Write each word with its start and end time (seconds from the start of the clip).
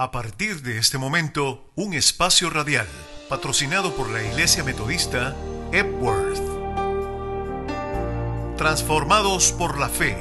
A 0.00 0.10
partir 0.12 0.62
de 0.62 0.78
este 0.78 0.96
momento, 0.96 1.70
un 1.74 1.92
espacio 1.92 2.48
radial 2.48 2.86
patrocinado 3.28 3.94
por 3.94 4.08
la 4.08 4.22
Iglesia 4.22 4.64
Metodista 4.64 5.36
Epworth. 5.72 6.40
Transformados 8.56 9.52
por 9.52 9.78
la 9.78 9.90
fe. 9.90 10.16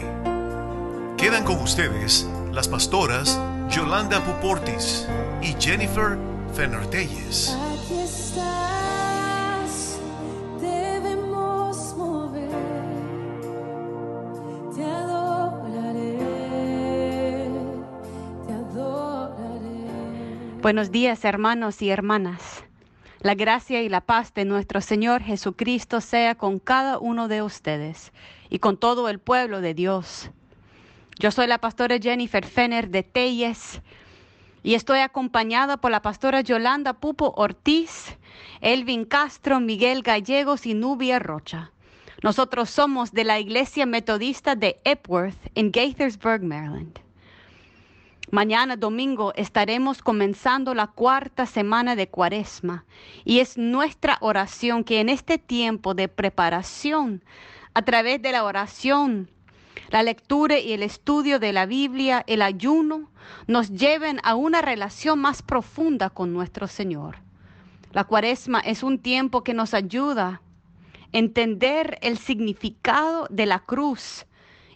Quedan 1.18 1.46
con 1.46 1.62
ustedes 1.62 2.28
las 2.52 2.68
pastoras 2.68 3.40
Yolanda 3.70 4.22
Puportis 4.22 5.08
y 5.42 5.56
Jennifer 5.58 6.18
Fenertelles. 6.54 7.56
Buenos 20.70 20.92
días 20.92 21.26
hermanos 21.26 21.82
y 21.82 21.90
hermanas. 21.90 22.64
La 23.22 23.34
gracia 23.34 23.82
y 23.82 23.90
la 23.90 24.02
paz 24.02 24.36
de 24.36 24.46
nuestro 24.46 24.82
Señor 24.82 25.24
Jesucristo 25.24 26.00
sea 26.00 26.36
con 26.36 26.60
cada 26.60 27.00
uno 27.00 27.28
de 27.28 27.42
ustedes 27.42 28.12
y 28.52 28.60
con 28.60 28.78
todo 28.78 29.10
el 29.10 29.18
pueblo 29.18 29.62
de 29.62 29.74
Dios. 29.74 30.30
Yo 31.18 31.32
soy 31.32 31.48
la 31.48 31.58
pastora 31.58 31.98
Jennifer 31.98 32.46
Fenner 32.46 32.90
de 32.90 33.02
Telles 33.02 33.82
y 34.62 34.76
estoy 34.76 35.00
acompañada 35.00 35.78
por 35.78 35.90
la 35.90 36.04
pastora 36.04 36.42
Yolanda 36.42 36.94
Pupo 36.94 37.34
Ortiz, 37.36 38.16
Elvin 38.62 39.06
Castro, 39.06 39.60
Miguel 39.60 40.04
Gallegos 40.04 40.68
y 40.68 40.76
Nubia 40.76 41.18
Rocha. 41.18 41.72
Nosotros 42.22 42.70
somos 42.70 43.12
de 43.12 43.24
la 43.24 43.40
Iglesia 43.40 43.88
Metodista 43.88 44.54
de 44.54 44.80
Epworth 44.84 45.40
en 45.56 45.72
Gaithersburg, 45.72 46.44
Maryland. 46.44 47.09
Mañana 48.32 48.76
domingo 48.76 49.34
estaremos 49.36 50.04
comenzando 50.04 50.76
la 50.76 50.86
cuarta 50.86 51.48
semana 51.48 51.96
de 51.96 52.10
Cuaresma 52.10 52.86
y 53.26 53.40
es 53.40 53.58
nuestra 53.58 54.20
oración 54.22 54.84
que 54.84 55.00
en 55.00 55.10
este 55.10 55.40
tiempo 55.40 55.96
de 55.96 56.10
preparación, 56.10 57.24
a 57.74 57.82
través 57.82 58.22
de 58.22 58.32
la 58.32 58.44
oración, 58.44 59.32
la 59.90 60.04
lectura 60.04 60.60
y 60.60 60.74
el 60.74 60.84
estudio 60.84 61.40
de 61.40 61.54
la 61.54 61.66
Biblia, 61.66 62.24
el 62.28 62.44
ayuno, 62.44 63.10
nos 63.48 63.72
lleven 63.72 64.20
a 64.22 64.36
una 64.36 64.62
relación 64.62 65.18
más 65.18 65.42
profunda 65.42 66.12
con 66.12 66.32
nuestro 66.32 66.68
Señor. 66.68 67.18
La 67.94 68.04
Cuaresma 68.04 68.60
es 68.60 68.84
un 68.84 69.00
tiempo 69.00 69.44
que 69.44 69.56
nos 69.56 69.74
ayuda 69.74 70.28
a 70.28 70.42
entender 71.14 71.98
el 72.04 72.20
significado 72.20 73.26
de 73.32 73.48
la 73.48 73.58
cruz 73.58 74.28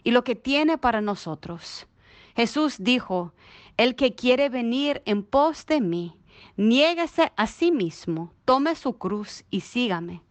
y 0.02 0.10
lo 0.10 0.24
que 0.24 0.34
tiene 0.34 0.76
para 0.76 1.00
nosotros. 1.00 1.86
Jesús 2.34 2.76
dijo, 2.78 3.32
el 3.76 3.96
que 3.96 4.14
quiere 4.14 4.48
venir 4.48 5.02
en 5.04 5.22
pos 5.22 5.66
de 5.66 5.80
mí, 5.80 6.16
niéguese 6.56 7.32
a 7.36 7.46
sí 7.46 7.70
mismo, 7.70 8.32
tome 8.44 8.74
su 8.74 8.98
cruz 8.98 9.44
y 9.50 9.60
sígame. 9.60 10.22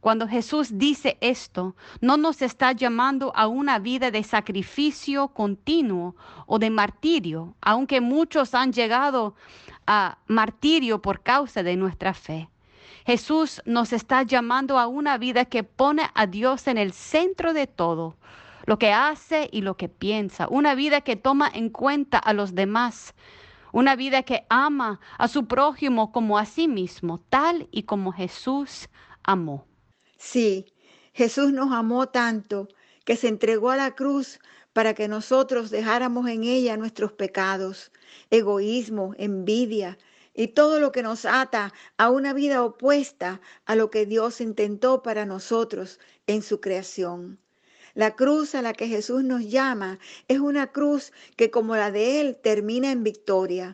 Cuando 0.00 0.28
Jesús 0.28 0.78
dice 0.78 1.18
esto, 1.20 1.74
no 2.00 2.16
nos 2.16 2.40
está 2.40 2.72
llamando 2.72 3.32
a 3.34 3.48
una 3.48 3.78
vida 3.78 4.10
de 4.10 4.22
sacrificio 4.22 5.28
continuo 5.28 6.14
o 6.46 6.58
de 6.58 6.70
martirio, 6.70 7.56
aunque 7.60 8.00
muchos 8.00 8.54
han 8.54 8.72
llegado 8.72 9.34
a 9.86 10.18
martirio 10.26 11.02
por 11.02 11.22
causa 11.22 11.62
de 11.62 11.76
nuestra 11.76 12.14
fe. 12.14 12.48
Jesús 13.04 13.62
nos 13.64 13.92
está 13.92 14.22
llamando 14.22 14.78
a 14.78 14.86
una 14.86 15.18
vida 15.18 15.44
que 15.44 15.64
pone 15.64 16.08
a 16.14 16.26
Dios 16.26 16.66
en 16.66 16.78
el 16.78 16.92
centro 16.92 17.52
de 17.52 17.66
todo, 17.66 18.16
lo 18.66 18.78
que 18.78 18.92
hace 18.92 19.48
y 19.52 19.62
lo 19.62 19.76
que 19.76 19.88
piensa, 19.88 20.48
una 20.48 20.74
vida 20.74 21.00
que 21.00 21.16
toma 21.16 21.50
en 21.52 21.70
cuenta 21.70 22.18
a 22.18 22.32
los 22.32 22.54
demás, 22.54 23.14
una 23.72 23.96
vida 23.96 24.22
que 24.22 24.44
ama 24.48 25.00
a 25.18 25.28
su 25.28 25.46
prójimo 25.46 26.12
como 26.12 26.38
a 26.38 26.44
sí 26.44 26.68
mismo, 26.68 27.24
tal 27.28 27.68
y 27.70 27.84
como 27.84 28.12
Jesús 28.12 28.88
amó. 29.22 29.66
Sí, 30.18 30.66
Jesús 31.12 31.52
nos 31.52 31.72
amó 31.72 32.08
tanto 32.08 32.68
que 33.04 33.16
se 33.16 33.28
entregó 33.28 33.70
a 33.70 33.76
la 33.76 33.94
cruz 33.94 34.40
para 34.72 34.94
que 34.94 35.08
nosotros 35.08 35.70
dejáramos 35.70 36.28
en 36.28 36.44
ella 36.44 36.76
nuestros 36.76 37.12
pecados, 37.12 37.92
egoísmo, 38.30 39.14
envidia 39.16 39.96
y 40.34 40.48
todo 40.48 40.80
lo 40.80 40.92
que 40.92 41.02
nos 41.02 41.24
ata 41.24 41.72
a 41.96 42.10
una 42.10 42.34
vida 42.34 42.62
opuesta 42.62 43.40
a 43.64 43.74
lo 43.74 43.90
que 43.90 44.04
Dios 44.04 44.40
intentó 44.40 45.02
para 45.02 45.24
nosotros 45.24 45.98
en 46.26 46.42
su 46.42 46.60
creación. 46.60 47.38
La 47.96 48.14
cruz 48.14 48.54
a 48.54 48.60
la 48.60 48.74
que 48.74 48.88
Jesús 48.88 49.24
nos 49.24 49.48
llama 49.48 49.98
es 50.28 50.38
una 50.38 50.70
cruz 50.70 51.14
que 51.34 51.50
como 51.50 51.76
la 51.76 51.90
de 51.90 52.20
Él 52.20 52.36
termina 52.36 52.90
en 52.90 53.02
victoria. 53.02 53.72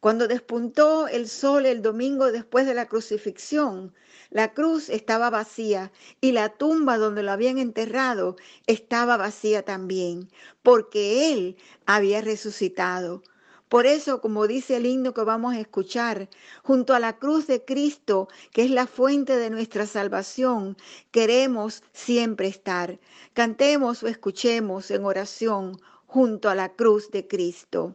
Cuando 0.00 0.26
despuntó 0.26 1.06
el 1.06 1.28
sol 1.28 1.66
el 1.66 1.82
domingo 1.82 2.32
después 2.32 2.64
de 2.64 2.72
la 2.72 2.86
crucifixión, 2.86 3.92
la 4.30 4.54
cruz 4.54 4.88
estaba 4.88 5.28
vacía 5.28 5.92
y 6.22 6.32
la 6.32 6.48
tumba 6.48 6.96
donde 6.96 7.22
lo 7.22 7.30
habían 7.30 7.58
enterrado 7.58 8.36
estaba 8.66 9.18
vacía 9.18 9.62
también, 9.62 10.30
porque 10.62 11.34
Él 11.34 11.58
había 11.84 12.22
resucitado. 12.22 13.22
Por 13.68 13.84
eso, 13.86 14.20
como 14.22 14.46
dice 14.46 14.76
el 14.76 14.86
himno 14.86 15.12
que 15.12 15.22
vamos 15.22 15.54
a 15.54 15.60
escuchar, 15.60 16.28
junto 16.62 16.94
a 16.94 17.00
la 17.00 17.18
cruz 17.18 17.46
de 17.46 17.64
Cristo, 17.64 18.28
que 18.52 18.62
es 18.64 18.70
la 18.70 18.86
fuente 18.86 19.36
de 19.36 19.50
nuestra 19.50 19.86
salvación, 19.86 20.76
queremos 21.10 21.82
siempre 21.92 22.48
estar. 22.48 22.98
Cantemos 23.34 24.02
o 24.02 24.08
escuchemos 24.08 24.90
en 24.90 25.04
oración 25.04 25.78
junto 26.06 26.48
a 26.48 26.54
la 26.54 26.70
cruz 26.70 27.10
de 27.10 27.28
Cristo. 27.28 27.94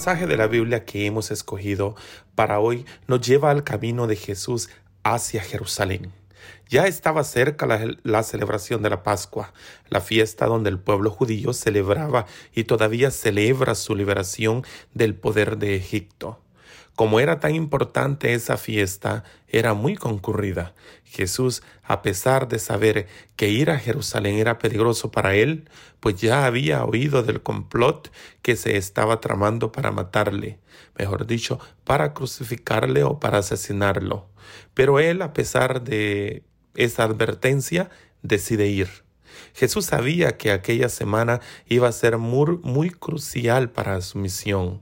Pasaje 0.00 0.26
de 0.26 0.38
la 0.38 0.46
Biblia 0.46 0.86
que 0.86 1.04
hemos 1.04 1.30
escogido 1.30 1.94
para 2.34 2.58
hoy 2.58 2.86
nos 3.06 3.20
lleva 3.20 3.50
al 3.50 3.64
camino 3.64 4.06
de 4.06 4.16
Jesús 4.16 4.70
hacia 5.02 5.42
Jerusalén. 5.42 6.10
Ya 6.70 6.86
estaba 6.86 7.22
cerca 7.22 7.66
la, 7.66 7.86
la, 8.02 8.22
celebración 8.22 8.80
de 8.80 8.88
la 8.88 9.02
Pascua, 9.02 9.52
la 9.90 10.00
fiesta 10.00 10.46
donde 10.46 10.70
el 10.70 10.78
pueblo 10.78 11.10
judío 11.10 11.52
celebraba 11.52 12.24
y 12.54 12.64
todavía 12.64 13.10
celebra 13.10 13.74
su 13.74 13.94
liberación 13.94 14.64
del 14.94 15.14
poder 15.14 15.58
de 15.58 15.76
Egipto. 15.76 16.40
Como 16.94 17.20
era 17.20 17.40
tan 17.40 17.54
importante 17.54 18.34
esa 18.34 18.56
fiesta, 18.56 19.24
era 19.48 19.74
muy 19.74 19.96
concurrida. 19.96 20.74
Jesús, 21.04 21.62
a 21.82 22.02
pesar 22.02 22.46
de 22.46 22.58
saber 22.58 23.06
que 23.36 23.48
ir 23.48 23.70
a 23.70 23.78
Jerusalén 23.78 24.36
era 24.36 24.58
peligroso 24.58 25.10
para 25.10 25.34
él, 25.34 25.68
pues 25.98 26.20
ya 26.20 26.46
había 26.46 26.84
oído 26.84 27.22
del 27.22 27.42
complot 27.42 28.12
que 28.42 28.54
se 28.54 28.76
estaba 28.76 29.20
tramando 29.20 29.72
para 29.72 29.90
matarle, 29.90 30.58
mejor 30.98 31.26
dicho, 31.26 31.58
para 31.84 32.12
crucificarle 32.12 33.02
o 33.02 33.18
para 33.18 33.38
asesinarlo. 33.38 34.28
Pero 34.74 35.00
él, 35.00 35.22
a 35.22 35.32
pesar 35.32 35.82
de 35.82 36.44
esa 36.74 37.04
advertencia, 37.04 37.90
decide 38.22 38.68
ir. 38.68 38.88
Jesús 39.54 39.86
sabía 39.86 40.36
que 40.36 40.52
aquella 40.52 40.88
semana 40.88 41.40
iba 41.66 41.88
a 41.88 41.92
ser 41.92 42.18
muy, 42.18 42.58
muy 42.62 42.90
crucial 42.90 43.70
para 43.70 44.00
su 44.00 44.18
misión, 44.18 44.80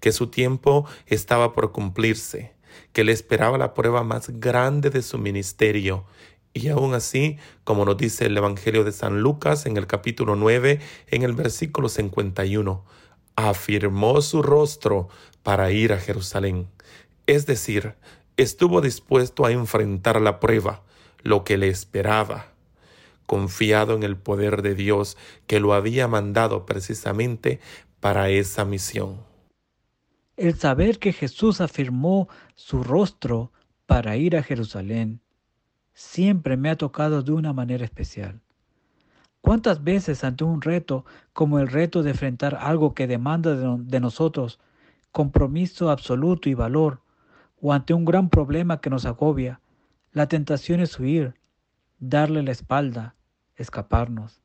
que 0.00 0.12
su 0.12 0.28
tiempo 0.28 0.86
estaba 1.06 1.52
por 1.52 1.72
cumplirse, 1.72 2.52
que 2.92 3.04
le 3.04 3.12
esperaba 3.12 3.58
la 3.58 3.74
prueba 3.74 4.02
más 4.02 4.30
grande 4.40 4.90
de 4.90 5.02
su 5.02 5.18
ministerio. 5.18 6.04
Y 6.52 6.68
aún 6.68 6.94
así, 6.94 7.38
como 7.64 7.84
nos 7.84 7.96
dice 7.96 8.26
el 8.26 8.36
Evangelio 8.36 8.82
de 8.82 8.92
San 8.92 9.20
Lucas 9.20 9.66
en 9.66 9.76
el 9.76 9.86
capítulo 9.86 10.34
9, 10.34 10.80
en 11.08 11.22
el 11.22 11.34
versículo 11.34 11.88
51, 11.88 12.84
afirmó 13.36 14.20
su 14.20 14.42
rostro 14.42 15.08
para 15.42 15.70
ir 15.70 15.92
a 15.92 15.98
Jerusalén. 15.98 16.68
Es 17.26 17.46
decir, 17.46 17.94
estuvo 18.36 18.80
dispuesto 18.80 19.44
a 19.44 19.52
enfrentar 19.52 20.20
la 20.20 20.40
prueba, 20.40 20.82
lo 21.22 21.44
que 21.44 21.56
le 21.56 21.68
esperaba, 21.68 22.52
confiado 23.26 23.94
en 23.94 24.02
el 24.02 24.16
poder 24.16 24.62
de 24.62 24.74
Dios 24.74 25.16
que 25.46 25.60
lo 25.60 25.74
había 25.74 26.08
mandado 26.08 26.66
precisamente 26.66 27.60
para 28.00 28.30
esa 28.30 28.64
misión. 28.64 29.29
El 30.40 30.54
saber 30.54 30.98
que 30.98 31.12
Jesús 31.12 31.60
afirmó 31.60 32.26
su 32.54 32.82
rostro 32.82 33.52
para 33.84 34.16
ir 34.16 34.38
a 34.38 34.42
Jerusalén 34.42 35.20
siempre 35.92 36.56
me 36.56 36.70
ha 36.70 36.78
tocado 36.78 37.22
de 37.22 37.32
una 37.32 37.52
manera 37.52 37.84
especial. 37.84 38.40
¿Cuántas 39.42 39.84
veces 39.84 40.24
ante 40.24 40.44
un 40.44 40.62
reto 40.62 41.04
como 41.34 41.58
el 41.58 41.68
reto 41.68 42.02
de 42.02 42.12
enfrentar 42.12 42.54
algo 42.54 42.94
que 42.94 43.06
demanda 43.06 43.54
de, 43.54 44.00
nosotros 44.00 44.60
compromiso 45.12 45.90
absoluto 45.90 46.48
y 46.48 46.54
valor, 46.54 47.02
o 47.60 47.74
ante 47.74 47.92
un 47.92 48.06
gran 48.06 48.30
problema 48.30 48.80
que 48.80 48.88
nos 48.88 49.04
agobia, 49.04 49.60
la 50.10 50.26
tentación 50.26 50.80
es 50.80 50.98
huir, 50.98 51.34
darle 51.98 52.42
la 52.42 52.52
espalda, 52.52 53.14
escaparnos. 53.56 54.40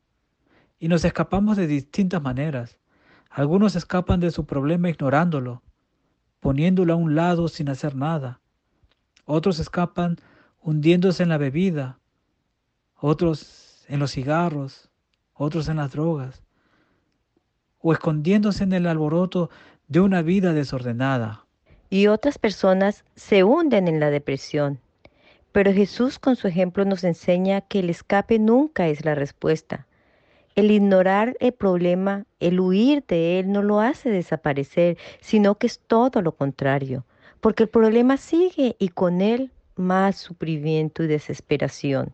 Y 0.77 0.89
nos 0.89 1.05
escapamos 1.05 1.55
de 1.55 1.67
distintas 1.67 2.21
maneras. 2.21 2.79
Algunos 3.29 3.77
escapan 3.77 4.19
de 4.19 4.31
su 4.31 4.45
problema 4.45 4.89
ignorándolo, 4.89 5.61
poniéndolo 6.45 6.93
a 6.93 6.95
un 6.95 7.15
lado 7.15 7.47
sin 7.47 7.69
hacer 7.69 7.95
nada. 7.95 8.39
Otros 9.25 9.57
escapan 9.57 10.17
hundiéndose 10.61 11.23
en 11.23 11.29
la 11.29 11.39
bebida, 11.39 11.97
otros 12.99 13.83
en 13.87 13.97
los 13.97 14.11
cigarros, 14.11 14.91
otros 15.33 15.69
en 15.69 15.77
las 15.77 15.91
drogas, 15.91 16.43
o 17.79 17.93
escondiéndose 17.93 18.63
en 18.63 18.73
el 18.73 18.85
alboroto 18.85 19.49
de 19.87 20.01
una 20.01 20.21
vida 20.21 20.53
desordenada. 20.53 21.47
Y 21.89 22.05
otras 22.05 22.37
personas 22.37 23.05
se 23.15 23.43
hunden 23.43 23.87
en 23.87 23.99
la 23.99 24.11
depresión, 24.11 24.79
pero 25.51 25.73
Jesús 25.73 26.19
con 26.19 26.35
su 26.35 26.47
ejemplo 26.47 26.85
nos 26.85 27.03
enseña 27.03 27.61
que 27.61 27.79
el 27.79 27.89
escape 27.89 28.37
nunca 28.37 28.85
es 28.87 29.03
la 29.03 29.15
respuesta. 29.15 29.87
El 30.55 30.71
ignorar 30.71 31.35
el 31.39 31.53
problema, 31.53 32.25
el 32.39 32.59
huir 32.59 33.03
de 33.07 33.39
él, 33.39 33.51
no 33.51 33.61
lo 33.61 33.81
hace 33.81 34.09
desaparecer, 34.09 34.97
sino 35.19 35.55
que 35.55 35.67
es 35.67 35.79
todo 35.79 36.21
lo 36.21 36.31
contrario, 36.33 37.05
porque 37.41 37.63
el 37.63 37.69
problema 37.69 38.15
sigue 38.17 38.75
y 38.79 38.89
con 38.89 39.21
él 39.21 39.51
más 39.75 40.17
sufrimiento 40.17 41.03
y 41.03 41.07
desesperación. 41.07 42.13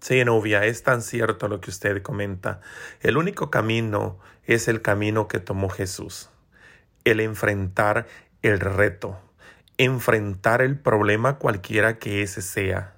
Sí, 0.00 0.24
novia, 0.24 0.64
es 0.64 0.82
tan 0.82 1.00
cierto 1.02 1.48
lo 1.48 1.60
que 1.60 1.70
usted 1.70 2.02
comenta. 2.02 2.60
El 3.00 3.16
único 3.16 3.50
camino 3.50 4.18
es 4.44 4.68
el 4.68 4.82
camino 4.82 5.28
que 5.28 5.40
tomó 5.40 5.68
Jesús, 5.68 6.30
el 7.04 7.20
enfrentar 7.20 8.06
el 8.42 8.60
reto, 8.60 9.18
enfrentar 9.78 10.62
el 10.62 10.78
problema 10.78 11.38
cualquiera 11.38 11.98
que 11.98 12.22
ese 12.22 12.42
sea, 12.42 12.95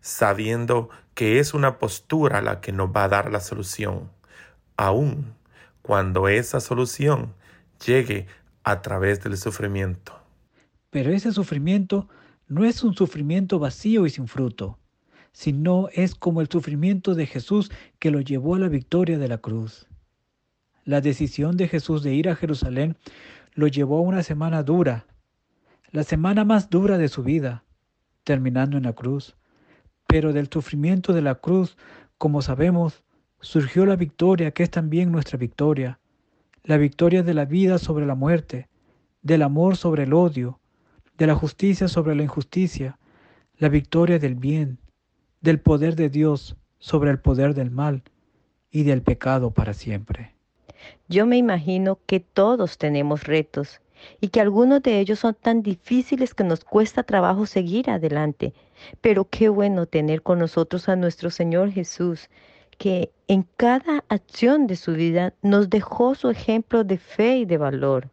sabiendo 0.00 0.88
que 1.14 1.38
es 1.38 1.54
una 1.54 1.78
postura 1.78 2.40
la 2.40 2.60
que 2.60 2.72
nos 2.72 2.90
va 2.90 3.04
a 3.04 3.08
dar 3.08 3.30
la 3.30 3.40
solución, 3.40 4.10
aun 4.76 5.34
cuando 5.82 6.28
esa 6.28 6.60
solución 6.60 7.34
llegue 7.84 8.26
a 8.64 8.82
través 8.82 9.22
del 9.22 9.36
sufrimiento. 9.36 10.12
Pero 10.90 11.12
ese 11.12 11.32
sufrimiento 11.32 12.08
no 12.48 12.64
es 12.64 12.82
un 12.82 12.94
sufrimiento 12.94 13.58
vacío 13.58 14.06
y 14.06 14.10
sin 14.10 14.26
fruto, 14.26 14.78
sino 15.32 15.88
es 15.92 16.14
como 16.14 16.40
el 16.40 16.48
sufrimiento 16.48 17.14
de 17.14 17.26
Jesús 17.26 17.70
que 17.98 18.10
lo 18.10 18.20
llevó 18.20 18.56
a 18.56 18.58
la 18.58 18.68
victoria 18.68 19.18
de 19.18 19.28
la 19.28 19.38
cruz. 19.38 19.86
La 20.84 21.00
decisión 21.00 21.56
de 21.56 21.68
Jesús 21.68 22.02
de 22.02 22.14
ir 22.14 22.28
a 22.28 22.36
Jerusalén 22.36 22.96
lo 23.54 23.68
llevó 23.68 23.98
a 23.98 24.02
una 24.02 24.22
semana 24.22 24.62
dura, 24.62 25.06
la 25.92 26.04
semana 26.04 26.44
más 26.44 26.70
dura 26.70 26.98
de 26.98 27.08
su 27.08 27.22
vida, 27.22 27.64
terminando 28.24 28.76
en 28.76 28.84
la 28.84 28.92
cruz. 28.92 29.36
Pero 30.10 30.32
del 30.32 30.48
sufrimiento 30.48 31.12
de 31.12 31.22
la 31.22 31.36
cruz, 31.36 31.76
como 32.18 32.42
sabemos, 32.42 33.04
surgió 33.40 33.86
la 33.86 33.96
victoria 33.96 34.50
que 34.50 34.62
es 34.64 34.70
también 34.70 35.12
nuestra 35.12 35.38
victoria, 35.38 36.00
la 36.64 36.76
victoria 36.76 37.22
de 37.22 37.34
la 37.34 37.44
vida 37.44 37.78
sobre 37.78 38.06
la 38.06 38.14
muerte, 38.14 38.68
del 39.22 39.42
amor 39.42 39.76
sobre 39.76 40.02
el 40.02 40.12
odio, 40.12 40.58
de 41.16 41.26
la 41.26 41.34
justicia 41.34 41.88
sobre 41.88 42.14
la 42.14 42.22
injusticia, 42.22 42.98
la 43.56 43.68
victoria 43.68 44.18
del 44.18 44.34
bien, 44.34 44.78
del 45.40 45.60
poder 45.60 45.94
de 45.96 46.08
Dios 46.08 46.56
sobre 46.78 47.10
el 47.10 47.18
poder 47.18 47.54
del 47.54 47.70
mal 47.70 48.02
y 48.70 48.82
del 48.84 49.02
pecado 49.02 49.50
para 49.50 49.74
siempre. 49.74 50.34
Yo 51.08 51.26
me 51.26 51.36
imagino 51.36 51.98
que 52.06 52.20
todos 52.20 52.78
tenemos 52.78 53.24
retos 53.24 53.80
y 54.20 54.28
que 54.28 54.40
algunos 54.40 54.82
de 54.82 54.98
ellos 54.98 55.18
son 55.18 55.34
tan 55.34 55.62
difíciles 55.62 56.34
que 56.34 56.44
nos 56.44 56.64
cuesta 56.64 57.02
trabajo 57.02 57.46
seguir 57.46 57.90
adelante. 57.90 58.54
Pero 59.00 59.28
qué 59.28 59.48
bueno 59.48 59.86
tener 59.86 60.22
con 60.22 60.38
nosotros 60.38 60.88
a 60.88 60.96
nuestro 60.96 61.30
Señor 61.30 61.70
Jesús, 61.70 62.28
que 62.78 63.12
en 63.28 63.46
cada 63.56 64.04
acción 64.08 64.66
de 64.66 64.76
su 64.76 64.94
vida 64.94 65.34
nos 65.42 65.68
dejó 65.68 66.14
su 66.14 66.30
ejemplo 66.30 66.82
de 66.82 66.98
fe 66.98 67.38
y 67.38 67.44
de 67.44 67.58
valor. 67.58 68.08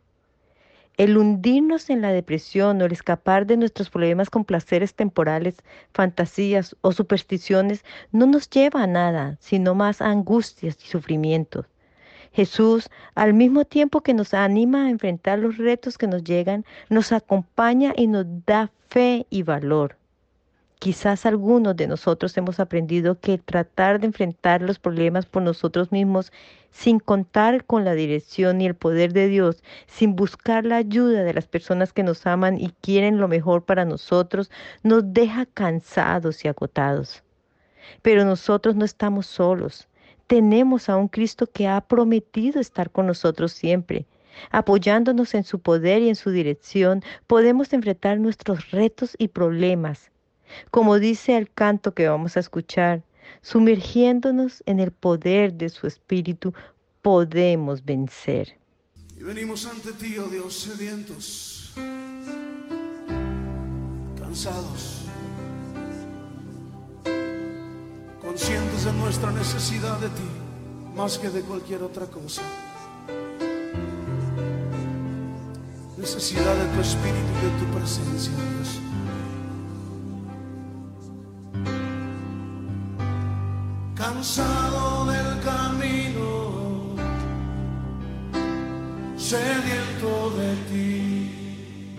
El 0.98 1.18
hundirnos 1.18 1.90
en 1.90 2.02
la 2.02 2.12
depresión 2.12 2.82
o 2.82 2.86
el 2.86 2.92
escapar 2.92 3.46
de 3.46 3.56
nuestros 3.56 3.90
problemas 3.90 4.30
con 4.30 4.44
placeres 4.44 4.96
temporales, 4.96 5.56
fantasías 5.94 6.76
o 6.82 6.92
supersticiones 6.92 7.86
no 8.12 8.26
nos 8.26 8.50
lleva 8.50 8.84
a 8.84 8.88
nada, 8.88 9.38
sino 9.40 9.76
más 9.76 10.02
a 10.02 10.10
angustias 10.10 10.78
y 10.84 10.88
sufrimientos. 10.88 11.68
Jesús, 12.34 12.90
al 13.16 13.34
mismo 13.34 13.64
tiempo 13.64 14.02
que 14.02 14.14
nos 14.14 14.34
anima 14.34 14.86
a 14.86 14.90
enfrentar 14.90 15.40
los 15.40 15.58
retos 15.58 15.98
que 15.98 16.08
nos 16.08 16.24
llegan, 16.24 16.66
nos 16.90 17.12
acompaña 17.12 17.94
y 17.96 18.08
nos 18.08 18.26
da 18.46 18.72
fe 18.90 19.28
y 19.30 19.44
valor. 19.44 19.98
Quizás 20.80 21.26
algunos 21.26 21.76
de 21.76 21.88
nosotros 21.88 22.38
hemos 22.38 22.60
aprendido 22.60 23.20
que 23.20 23.38
tratar 23.38 24.00
de 24.00 24.08
enfrentar 24.08 24.62
los 24.62 24.80
problemas 24.80 25.26
por 25.26 25.42
nosotros 25.42 25.92
mismos 25.92 26.32
sin 26.72 27.00
contar 27.00 27.66
con 27.66 27.84
la 27.84 27.94
dirección 27.94 28.62
y 28.62 28.68
el 28.68 28.76
poder 28.76 29.14
de 29.14 29.28
Dios, 29.28 29.64
sin 29.88 30.16
buscar 30.16 30.66
la 30.66 30.78
ayuda 30.78 31.24
de 31.24 31.34
las 31.34 31.48
personas 31.48 31.94
que 31.94 32.04
nos 32.04 32.28
aman 32.28 32.60
y 32.60 32.70
quieren 32.82 33.18
lo 33.18 33.28
mejor 33.28 33.66
para 33.66 33.86
nosotros, 33.86 34.52
nos 34.84 35.14
deja 35.14 35.46
cansados 35.48 36.46
y 36.46 36.48
agotados. 36.48 37.24
Pero 38.02 38.26
nosotros 38.26 38.76
no 38.76 38.86
estamos 38.86 39.26
solos 39.26 39.88
tenemos 40.28 40.90
a 40.90 40.98
un 40.98 41.08
Cristo 41.08 41.48
que 41.48 41.68
ha 41.68 41.80
prometido 41.82 42.60
estar 42.60 42.92
con 42.92 43.08
nosotros 43.08 43.54
siempre. 43.54 44.06
Apoyándonos 44.52 45.34
en 45.34 45.44
su 45.44 45.60
poder 45.60 46.02
y 46.02 46.10
en 46.10 46.16
su 46.16 46.30
dirección, 46.30 47.02
podemos 47.26 47.74
enfrentar 47.74 48.20
nuestros 48.20 48.72
retos 48.72 49.16
y 49.18 49.30
problemas. 49.30 50.12
Como 50.72 51.00
dice 51.00 51.38
el 51.38 51.52
canto 51.52 51.94
que 51.94 52.08
vamos 52.08 52.38
a 52.38 52.40
escuchar, 52.40 53.04
sumergiéndonos 53.42 54.64
en 54.66 54.80
el 54.80 54.92
poder 54.92 55.54
de 55.54 55.70
su 55.70 55.88
Espíritu, 55.88 56.54
podemos 57.02 57.84
vencer. 57.84 58.58
Y 59.18 59.24
venimos 59.24 59.66
ante 59.66 59.94
ti, 59.94 60.18
oh 60.18 60.28
Dios, 60.28 60.54
sedientos, 60.54 61.74
cansados 64.20 65.08
conscientes 68.28 68.84
de 68.84 68.94
nuestra 68.94 69.32
necesidad 69.32 69.98
de 70.00 70.10
ti 70.10 70.30
más 70.94 71.18
que 71.18 71.30
de 71.30 71.42
cualquier 71.42 71.82
otra 71.82 72.06
cosa. 72.08 72.42
Necesidad 75.98 76.56
de 76.56 76.66
tu 76.76 76.82
espíritu 76.82 77.32
y 77.42 77.46
de 77.46 77.66
tu 77.66 77.78
presencia, 77.78 78.34
Dios. 78.34 78.87
Cansado 83.98 85.08
del 85.08 85.40
camino, 85.40 86.96
sediento 89.18 90.30
de 90.38 90.56
ti. 90.70 91.96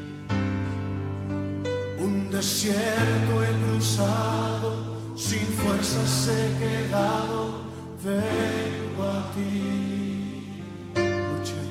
Un 1.99 2.31
desierto 2.31 3.43
he 3.43 3.53
cruzado, 3.65 5.17
sin 5.17 5.45
fuerzas 5.61 6.29
he 6.29 6.45
quedado, 6.63 7.63
vengo 8.05 9.03
a 9.03 9.33
ti. 9.35 10.63
Luché, 10.95 11.65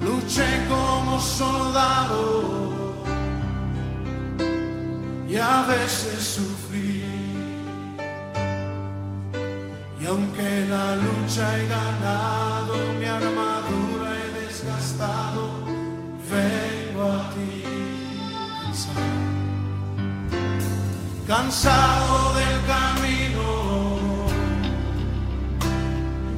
luché 0.00 0.48
como 0.68 1.18
soldado 1.18 2.22
y 5.26 5.36
a 5.36 5.62
veces 5.62 6.22
sufrí. 6.22 6.65
Aunque 10.08 10.66
la 10.68 10.94
lucha 10.94 11.58
he 11.58 11.66
ganado, 11.66 12.74
mi 12.98 13.04
armadura 13.06 14.08
he 14.16 14.28
desgastado, 14.40 15.42
vengo 16.30 17.02
a 17.10 17.30
ti. 17.34 17.64
Cansado, 18.62 19.16
cansado 21.26 22.34
del 22.38 22.56
camino, 22.72 23.48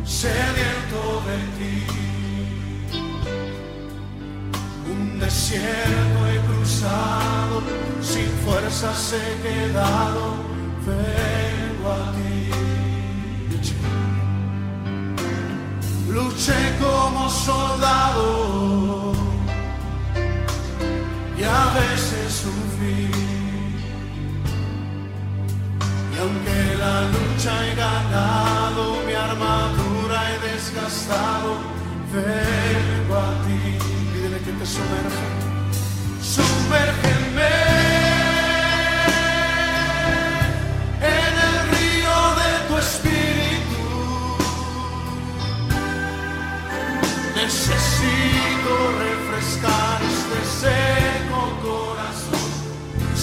sediento 0.02 1.00
de 1.28 1.38
ti. 1.58 1.76
Un 4.90 5.20
desierto 5.20 6.18
he 6.26 6.38
cruzado, 6.48 7.62
sin 8.00 8.30
fuerzas 8.46 9.12
he 9.12 9.42
quedado, 9.42 10.36
vengo 10.86 11.92
a 11.92 12.12
ti. 12.12 12.57
Luché 16.08 16.76
como 16.80 17.28
soldado 17.28 19.12
y 21.38 21.42
a 21.44 21.64
veces 21.78 22.32
sufrí. 22.42 23.10
Y 26.12 26.18
aunque 26.18 26.76
la 26.78 27.02
lucha 27.14 27.52
he 27.66 27.74
ganado, 27.74 28.82
mi 29.06 29.12
armadura 29.12 30.16
he 30.30 30.38
desgastado, 30.48 31.50
vengo 32.12 33.14
a 33.14 33.30
ti. 33.44 33.60
Pídele 34.12 34.38
que 34.38 34.52
te 34.52 34.66
sumerja. 34.66 35.26
Sumérgeme 36.22 37.17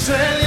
sediento 0.06 0.45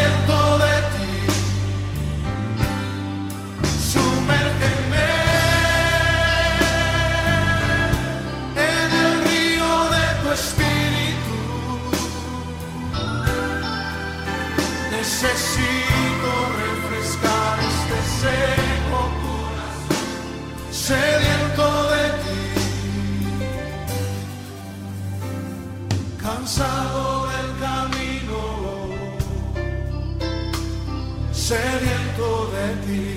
sediento 31.48 32.28
de 32.56 32.66
ti. 32.84 33.16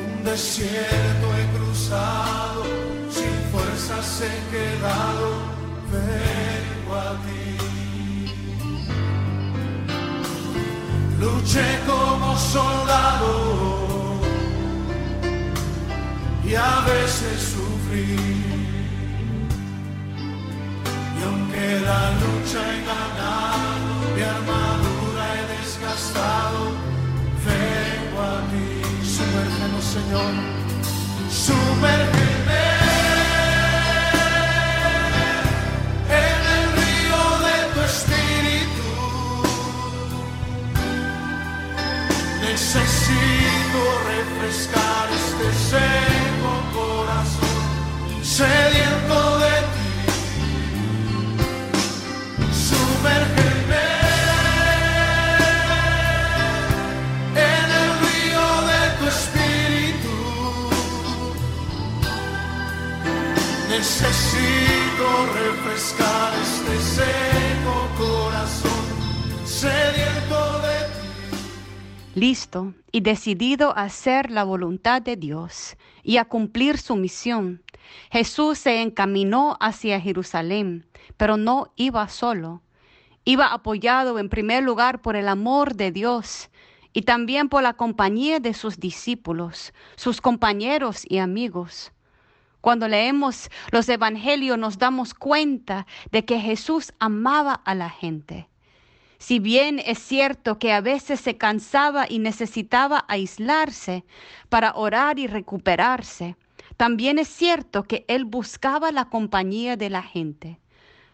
Un 0.00 0.10
desierto 0.22 1.26
he 1.36 1.44
cruzado, 1.56 2.62
sin 3.16 3.34
fuerzas 3.50 4.06
he 4.26 4.36
quedado, 4.54 5.26
vengo 5.94 6.92
a 7.08 7.12
ti. 7.24 7.46
Luché 11.20 11.68
como 11.86 12.36
soldado 12.36 13.32
y 16.44 16.54
a 16.54 16.74
veces 16.92 17.36
sufrí. 17.54 18.18
Y 21.16 21.20
aunque 21.28 21.64
la 21.88 22.00
lucha 22.20 22.60
he 22.70 22.78
Sumérgenos, 30.14 30.53
y 72.92 73.00
decidido 73.00 73.76
a 73.76 73.82
hacer 73.82 74.30
la 74.30 74.44
voluntad 74.44 75.02
de 75.02 75.16
Dios 75.16 75.76
y 76.02 76.18
a 76.18 76.24
cumplir 76.24 76.78
su 76.78 76.96
misión, 76.96 77.62
Jesús 78.10 78.58
se 78.58 78.82
encaminó 78.82 79.56
hacia 79.60 80.00
Jerusalén, 80.00 80.86
pero 81.16 81.36
no 81.36 81.72
iba 81.76 82.08
solo. 82.08 82.62
Iba 83.24 83.46
apoyado 83.46 84.18
en 84.18 84.28
primer 84.28 84.62
lugar 84.62 85.00
por 85.00 85.16
el 85.16 85.28
amor 85.28 85.74
de 85.74 85.90
Dios 85.90 86.50
y 86.92 87.02
también 87.02 87.48
por 87.48 87.62
la 87.62 87.74
compañía 87.74 88.38
de 88.38 88.54
sus 88.54 88.78
discípulos, 88.78 89.72
sus 89.96 90.20
compañeros 90.20 91.04
y 91.08 91.18
amigos. 91.18 91.92
Cuando 92.60 92.88
leemos 92.88 93.50
los 93.72 93.88
evangelios 93.88 94.58
nos 94.58 94.78
damos 94.78 95.12
cuenta 95.12 95.86
de 96.12 96.24
que 96.24 96.40
Jesús 96.40 96.92
amaba 96.98 97.54
a 97.54 97.74
la 97.74 97.90
gente. 97.90 98.48
Si 99.26 99.38
bien 99.38 99.78
es 99.78 100.00
cierto 100.00 100.58
que 100.58 100.70
a 100.70 100.82
veces 100.82 101.18
se 101.18 101.38
cansaba 101.38 102.04
y 102.06 102.18
necesitaba 102.18 103.06
aislarse 103.08 104.04
para 104.50 104.74
orar 104.74 105.18
y 105.18 105.26
recuperarse, 105.26 106.36
también 106.76 107.18
es 107.18 107.28
cierto 107.28 107.84
que 107.84 108.04
él 108.06 108.26
buscaba 108.26 108.92
la 108.92 109.08
compañía 109.08 109.78
de 109.78 109.88
la 109.88 110.02
gente. 110.02 110.60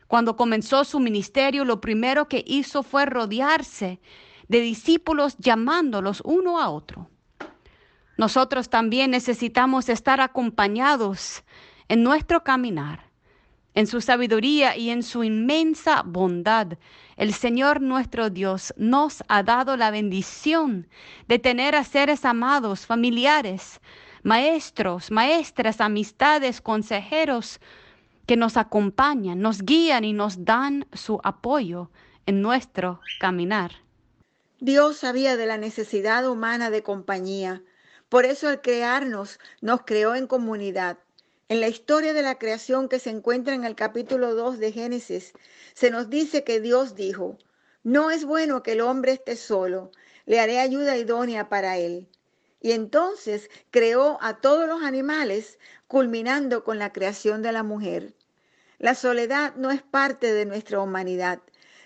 Cuando 0.08 0.34
comenzó 0.34 0.82
su 0.82 0.98
ministerio, 0.98 1.64
lo 1.64 1.80
primero 1.80 2.26
que 2.26 2.42
hizo 2.44 2.82
fue 2.82 3.06
rodearse 3.06 4.00
de 4.48 4.60
discípulos 4.60 5.36
llamándolos 5.38 6.20
uno 6.24 6.60
a 6.60 6.68
otro. 6.68 7.08
Nosotros 8.18 8.70
también 8.70 9.12
necesitamos 9.12 9.88
estar 9.88 10.20
acompañados 10.20 11.44
en 11.86 12.02
nuestro 12.02 12.42
caminar. 12.42 13.09
En 13.74 13.86
su 13.86 14.00
sabiduría 14.00 14.76
y 14.76 14.90
en 14.90 15.02
su 15.02 15.22
inmensa 15.22 16.02
bondad, 16.04 16.78
el 17.16 17.32
Señor 17.32 17.80
nuestro 17.80 18.28
Dios 18.28 18.74
nos 18.76 19.22
ha 19.28 19.42
dado 19.42 19.76
la 19.76 19.90
bendición 19.90 20.88
de 21.28 21.38
tener 21.38 21.76
a 21.76 21.84
seres 21.84 22.24
amados, 22.24 22.86
familiares, 22.86 23.80
maestros, 24.22 25.10
maestras, 25.10 25.80
amistades, 25.80 26.60
consejeros 26.60 27.60
que 28.26 28.36
nos 28.36 28.56
acompañan, 28.56 29.40
nos 29.40 29.62
guían 29.62 30.04
y 30.04 30.12
nos 30.12 30.44
dan 30.44 30.86
su 30.92 31.20
apoyo 31.22 31.90
en 32.26 32.42
nuestro 32.42 33.00
caminar. 33.20 33.72
Dios 34.60 34.98
sabía 34.98 35.36
de 35.36 35.46
la 35.46 35.56
necesidad 35.56 36.28
humana 36.28 36.70
de 36.70 36.82
compañía. 36.82 37.62
Por 38.08 38.24
eso 38.26 38.48
al 38.48 38.60
crearnos 38.60 39.38
nos 39.60 39.82
creó 39.82 40.14
en 40.14 40.26
comunidad. 40.26 40.98
En 41.50 41.60
la 41.60 41.66
historia 41.66 42.14
de 42.14 42.22
la 42.22 42.38
creación 42.38 42.88
que 42.88 43.00
se 43.00 43.10
encuentra 43.10 43.56
en 43.56 43.64
el 43.64 43.74
capítulo 43.74 44.36
2 44.36 44.60
de 44.60 44.70
Génesis, 44.70 45.32
se 45.74 45.90
nos 45.90 46.08
dice 46.08 46.44
que 46.44 46.60
Dios 46.60 46.94
dijo, 46.94 47.38
no 47.82 48.12
es 48.12 48.24
bueno 48.24 48.62
que 48.62 48.70
el 48.70 48.80
hombre 48.80 49.10
esté 49.10 49.34
solo, 49.34 49.90
le 50.26 50.38
haré 50.38 50.60
ayuda 50.60 50.96
idónea 50.96 51.48
para 51.48 51.76
él. 51.76 52.08
Y 52.60 52.70
entonces 52.70 53.50
creó 53.72 54.16
a 54.20 54.40
todos 54.40 54.68
los 54.68 54.84
animales, 54.84 55.58
culminando 55.88 56.62
con 56.62 56.78
la 56.78 56.92
creación 56.92 57.42
de 57.42 57.50
la 57.50 57.64
mujer. 57.64 58.14
La 58.78 58.94
soledad 58.94 59.56
no 59.56 59.72
es 59.72 59.82
parte 59.82 60.32
de 60.32 60.46
nuestra 60.46 60.78
humanidad. 60.78 61.40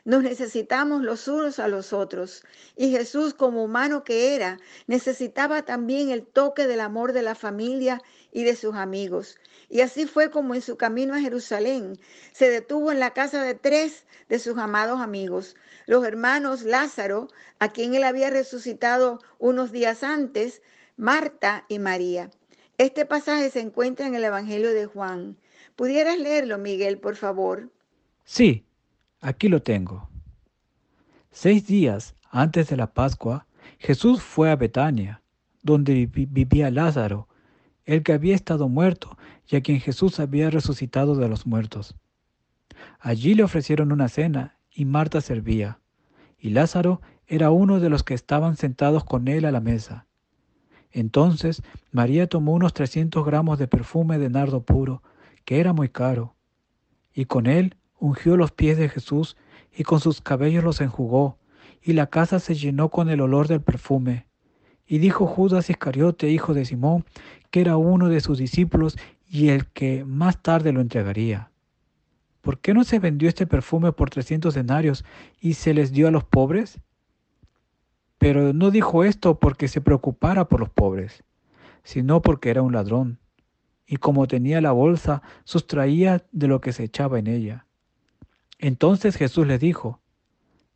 Nos 0.04 0.22
necesitamos 0.22 1.02
los 1.02 1.28
unos 1.28 1.58
a 1.58 1.68
los 1.68 1.94
otros. 1.94 2.44
Y 2.76 2.90
Jesús, 2.90 3.32
como 3.32 3.64
humano 3.64 4.04
que 4.04 4.34
era, 4.34 4.58
necesitaba 4.86 5.62
también 5.62 6.10
el 6.10 6.26
toque 6.26 6.66
del 6.66 6.80
amor 6.80 7.12
de 7.12 7.22
la 7.22 7.34
familia 7.34 8.02
y 8.30 8.44
de 8.44 8.54
sus 8.54 8.74
amigos. 8.74 9.38
Y 9.70 9.80
así 9.80 10.06
fue 10.06 10.30
como 10.30 10.54
en 10.54 10.60
su 10.60 10.76
camino 10.76 11.14
a 11.14 11.20
Jerusalén 11.20 11.98
se 12.32 12.50
detuvo 12.50 12.92
en 12.92 13.00
la 13.00 13.12
casa 13.12 13.42
de 13.42 13.54
tres 13.54 14.04
de 14.28 14.38
sus 14.38 14.58
amados 14.58 15.00
amigos, 15.00 15.56
los 15.86 16.04
hermanos 16.04 16.62
Lázaro, 16.62 17.28
a 17.58 17.72
quien 17.72 17.94
él 17.94 18.04
había 18.04 18.30
resucitado 18.30 19.20
unos 19.38 19.72
días 19.72 20.02
antes, 20.02 20.62
Marta 20.96 21.64
y 21.68 21.78
María. 21.78 22.30
Este 22.76 23.06
pasaje 23.06 23.50
se 23.50 23.60
encuentra 23.60 24.06
en 24.06 24.14
el 24.14 24.24
Evangelio 24.24 24.72
de 24.72 24.86
Juan. 24.86 25.36
¿Pudieras 25.76 26.18
leerlo, 26.18 26.58
Miguel, 26.58 26.98
por 26.98 27.16
favor? 27.16 27.70
Sí, 28.24 28.64
aquí 29.24 29.48
lo 29.48 29.62
tengo. 29.62 30.08
Seis 31.32 31.66
días 31.66 32.14
antes 32.30 32.68
de 32.68 32.76
la 32.76 32.92
Pascua, 32.92 33.46
Jesús 33.78 34.22
fue 34.22 34.50
a 34.50 34.56
Betania, 34.56 35.22
donde 35.62 36.06
vi- 36.06 36.26
vivía 36.26 36.70
Lázaro, 36.70 37.28
el 37.86 38.02
que 38.02 38.12
había 38.12 38.34
estado 38.34 38.68
muerto 38.68 39.16
y 39.48 39.56
a 39.56 39.62
quien 39.62 39.80
Jesús 39.80 40.20
había 40.20 40.50
resucitado 40.50 41.16
de 41.16 41.28
los 41.28 41.46
muertos. 41.46 41.96
Allí 43.00 43.34
le 43.34 43.42
ofrecieron 43.44 43.92
una 43.92 44.08
cena 44.08 44.58
y 44.70 44.84
Marta 44.84 45.20
servía, 45.20 45.80
y 46.38 46.50
Lázaro 46.50 47.00
era 47.26 47.50
uno 47.50 47.80
de 47.80 47.88
los 47.88 48.02
que 48.02 48.14
estaban 48.14 48.56
sentados 48.56 49.04
con 49.04 49.28
él 49.28 49.44
a 49.46 49.52
la 49.52 49.60
mesa. 49.60 50.06
Entonces 50.92 51.62
María 51.92 52.28
tomó 52.28 52.52
unos 52.52 52.74
300 52.74 53.24
gramos 53.24 53.58
de 53.58 53.68
perfume 53.68 54.18
de 54.18 54.28
nardo 54.28 54.62
puro, 54.62 55.02
que 55.44 55.60
era 55.60 55.72
muy 55.72 55.88
caro, 55.88 56.36
y 57.14 57.24
con 57.24 57.46
él 57.46 57.76
ungió 57.98 58.36
los 58.36 58.52
pies 58.52 58.78
de 58.78 58.88
Jesús 58.88 59.36
y 59.76 59.82
con 59.82 60.00
sus 60.00 60.20
cabellos 60.20 60.64
los 60.64 60.80
enjugó, 60.80 61.38
y 61.82 61.92
la 61.92 62.06
casa 62.06 62.38
se 62.38 62.54
llenó 62.54 62.88
con 62.88 63.08
el 63.08 63.20
olor 63.20 63.48
del 63.48 63.60
perfume. 63.60 64.26
Y 64.86 64.98
dijo 64.98 65.26
Judas 65.26 65.70
Iscariote, 65.70 66.30
hijo 66.30 66.54
de 66.54 66.64
Simón, 66.64 67.04
que 67.50 67.60
era 67.60 67.76
uno 67.76 68.08
de 68.08 68.20
sus 68.20 68.38
discípulos 68.38 68.96
y 69.26 69.48
el 69.48 69.66
que 69.66 70.04
más 70.04 70.42
tarde 70.42 70.72
lo 70.72 70.80
entregaría. 70.80 71.50
¿Por 72.40 72.58
qué 72.58 72.74
no 72.74 72.84
se 72.84 72.98
vendió 72.98 73.28
este 73.28 73.46
perfume 73.46 73.92
por 73.92 74.10
trescientos 74.10 74.54
denarios 74.54 75.04
y 75.40 75.54
se 75.54 75.72
les 75.72 75.92
dio 75.92 76.08
a 76.08 76.10
los 76.10 76.24
pobres? 76.24 76.78
Pero 78.18 78.52
no 78.52 78.70
dijo 78.70 79.02
esto 79.02 79.38
porque 79.38 79.66
se 79.68 79.80
preocupara 79.80 80.46
por 80.46 80.60
los 80.60 80.68
pobres, 80.68 81.24
sino 81.82 82.22
porque 82.22 82.50
era 82.50 82.62
un 82.62 82.72
ladrón, 82.72 83.18
y 83.86 83.96
como 83.96 84.26
tenía 84.26 84.60
la 84.60 84.72
bolsa, 84.72 85.22
sustraía 85.44 86.24
de 86.32 86.48
lo 86.48 86.60
que 86.60 86.72
se 86.72 86.84
echaba 86.84 87.18
en 87.18 87.26
ella. 87.26 87.66
Entonces 88.58 89.16
Jesús 89.16 89.46
le 89.46 89.58
dijo, 89.58 90.00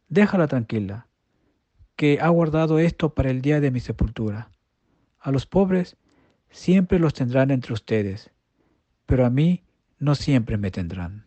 Déjala 0.08 0.48
tranquila, 0.48 1.06
que 1.96 2.18
ha 2.20 2.28
guardado 2.28 2.78
esto 2.78 3.14
para 3.14 3.30
el 3.30 3.42
día 3.42 3.60
de 3.60 3.70
mi 3.70 3.80
sepultura. 3.80 4.50
A 5.20 5.30
los 5.30 5.46
pobres 5.46 5.96
siempre 6.50 6.98
los 6.98 7.12
tendrán 7.14 7.50
entre 7.50 7.72
ustedes, 7.72 8.30
pero 9.04 9.26
a 9.26 9.30
mí 9.30 9.64
no 9.98 10.14
siempre 10.14 10.56
me 10.56 10.70
tendrán. 10.70 11.26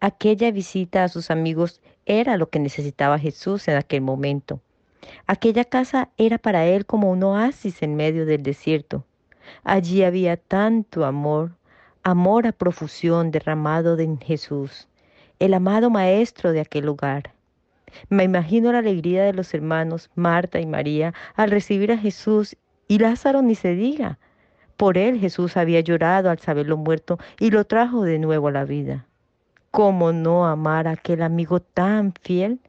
Aquella 0.00 0.52
visita 0.52 1.04
a 1.04 1.08
sus 1.08 1.30
amigos 1.30 1.80
era 2.06 2.36
lo 2.36 2.48
que 2.48 2.60
necesitaba 2.60 3.18
Jesús 3.18 3.66
en 3.68 3.76
aquel 3.76 4.00
momento. 4.00 4.60
Aquella 5.26 5.64
casa 5.64 6.10
era 6.16 6.38
para 6.38 6.66
él 6.66 6.86
como 6.86 7.10
un 7.10 7.22
oasis 7.24 7.82
en 7.82 7.96
medio 7.96 8.24
del 8.24 8.42
desierto. 8.42 9.04
Allí 9.64 10.04
había 10.04 10.36
tanto 10.36 11.04
amor, 11.04 11.56
amor 12.02 12.46
a 12.46 12.52
profusión 12.52 13.30
derramado 13.30 13.96
de 13.96 14.16
Jesús, 14.24 14.88
el 15.38 15.54
amado 15.54 15.90
maestro 15.90 16.52
de 16.52 16.60
aquel 16.60 16.86
lugar. 16.86 17.34
Me 18.08 18.24
imagino 18.24 18.72
la 18.72 18.78
alegría 18.78 19.24
de 19.24 19.32
los 19.32 19.54
hermanos 19.54 20.10
Marta 20.14 20.60
y 20.60 20.66
María 20.66 21.14
al 21.34 21.50
recibir 21.50 21.92
a 21.92 21.98
Jesús 21.98 22.56
y 22.86 22.98
Lázaro 22.98 23.42
ni 23.42 23.54
se 23.54 23.74
diga. 23.74 24.18
Por 24.76 24.96
él 24.96 25.18
Jesús 25.18 25.56
había 25.56 25.80
llorado 25.80 26.30
al 26.30 26.38
saberlo 26.38 26.76
muerto 26.76 27.18
y 27.38 27.50
lo 27.50 27.64
trajo 27.64 28.04
de 28.04 28.18
nuevo 28.18 28.48
a 28.48 28.52
la 28.52 28.64
vida. 28.64 29.06
¿Cómo 29.70 30.12
no 30.12 30.46
amar 30.46 30.86
a 30.88 30.92
aquel 30.92 31.22
amigo 31.22 31.60
tan 31.60 32.12
fiel? 32.22 32.60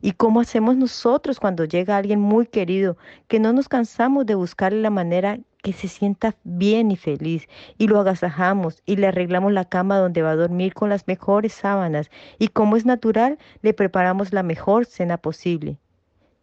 ¿Y 0.00 0.12
cómo 0.12 0.40
hacemos 0.40 0.76
nosotros 0.76 1.40
cuando 1.40 1.64
llega 1.64 1.96
alguien 1.96 2.20
muy 2.20 2.46
querido 2.46 2.96
que 3.28 3.40
no 3.40 3.52
nos 3.52 3.68
cansamos 3.68 4.26
de 4.26 4.34
buscarle 4.34 4.80
la 4.80 4.90
manera 4.90 5.38
que 5.62 5.72
se 5.72 5.88
sienta 5.88 6.34
bien 6.44 6.90
y 6.90 6.96
feliz 6.96 7.48
y 7.78 7.86
lo 7.88 8.00
agasajamos 8.00 8.82
y 8.84 8.96
le 8.96 9.06
arreglamos 9.06 9.52
la 9.52 9.64
cama 9.64 9.98
donde 9.98 10.22
va 10.22 10.32
a 10.32 10.36
dormir 10.36 10.74
con 10.74 10.90
las 10.90 11.06
mejores 11.06 11.52
sábanas 11.52 12.10
y 12.38 12.48
como 12.48 12.76
es 12.76 12.84
natural 12.84 13.38
le 13.62 13.72
preparamos 13.72 14.32
la 14.32 14.42
mejor 14.42 14.84
cena 14.84 15.16
posible? 15.16 15.78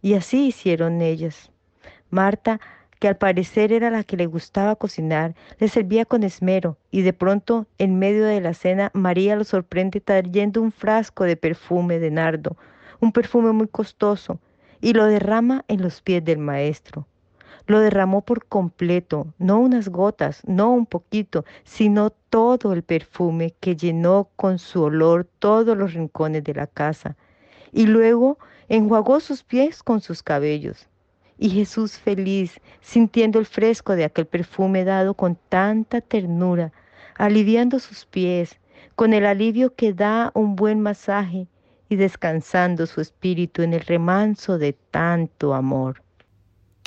Y 0.02 0.14
así 0.14 0.48
hicieron 0.48 1.02
ellas. 1.02 1.52
Marta 2.10 2.60
que 3.00 3.08
al 3.08 3.18
parecer 3.18 3.72
era 3.72 3.90
la 3.90 4.04
que 4.04 4.18
le 4.18 4.26
gustaba 4.26 4.76
cocinar, 4.76 5.34
le 5.58 5.70
servía 5.70 6.06
con 6.06 6.24
esmero 6.24 6.78
y 6.92 7.02
de 7.02 7.14
pronto, 7.14 7.66
en 7.78 7.98
medio 7.98 8.26
de 8.26 8.42
la 8.42 8.54
cena, 8.54 8.92
María 8.94 9.36
lo 9.36 9.46
sorprende 9.46 10.02
trayendo 10.02 10.62
un 10.62 10.72
frasco 10.72 11.24
de 11.24 11.38
perfume 11.38 12.00
de 12.00 12.12
nardo, 12.12 12.58
un 13.00 13.12
perfume 13.12 13.54
muy 13.54 13.68
costoso, 13.68 14.40
y 14.82 14.94
lo 14.94 15.06
derrama 15.06 15.66
en 15.68 15.82
los 15.82 16.02
pies 16.02 16.24
del 16.24 16.40
maestro. 16.40 17.06
Lo 17.70 17.82
derramó 17.82 18.22
por 18.22 18.48
completo, 18.48 19.28
no 19.38 19.60
unas 19.60 19.90
gotas, 19.90 20.42
no 20.48 20.72
un 20.72 20.88
poquito, 20.88 21.46
sino 21.64 22.10
todo 22.10 22.74
el 22.74 22.82
perfume 22.82 23.54
que 23.60 23.76
llenó 23.76 24.28
con 24.36 24.58
su 24.58 24.82
olor 24.82 25.28
todos 25.38 25.78
los 25.78 25.94
rincones 25.94 26.44
de 26.44 26.56
la 26.56 26.66
casa. 26.66 27.16
Y 27.72 27.86
luego 27.86 28.40
enjuagó 28.70 29.20
sus 29.20 29.44
pies 29.44 29.84
con 29.84 30.02
sus 30.02 30.24
cabellos. 30.24 30.88
Y 31.38 31.52
Jesús 31.52 32.00
feliz, 32.00 32.60
sintiendo 32.82 33.38
el 33.38 33.46
fresco 33.46 33.96
de 33.96 34.06
aquel 34.06 34.26
perfume 34.26 34.84
dado 34.84 35.14
con 35.14 35.38
tanta 35.50 36.02
ternura, 36.02 36.74
aliviando 37.20 37.78
sus 37.78 38.08
pies, 38.08 38.58
con 38.96 39.14
el 39.14 39.28
alivio 39.28 39.76
que 39.76 39.94
da 39.94 40.32
un 40.34 40.56
buen 40.56 40.80
masaje 40.80 41.46
y 41.88 41.98
descansando 41.98 42.88
su 42.88 43.00
espíritu 43.00 43.62
en 43.62 43.76
el 43.76 43.82
remanso 43.82 44.58
de 44.58 44.74
tanto 44.74 45.54
amor. 45.54 46.02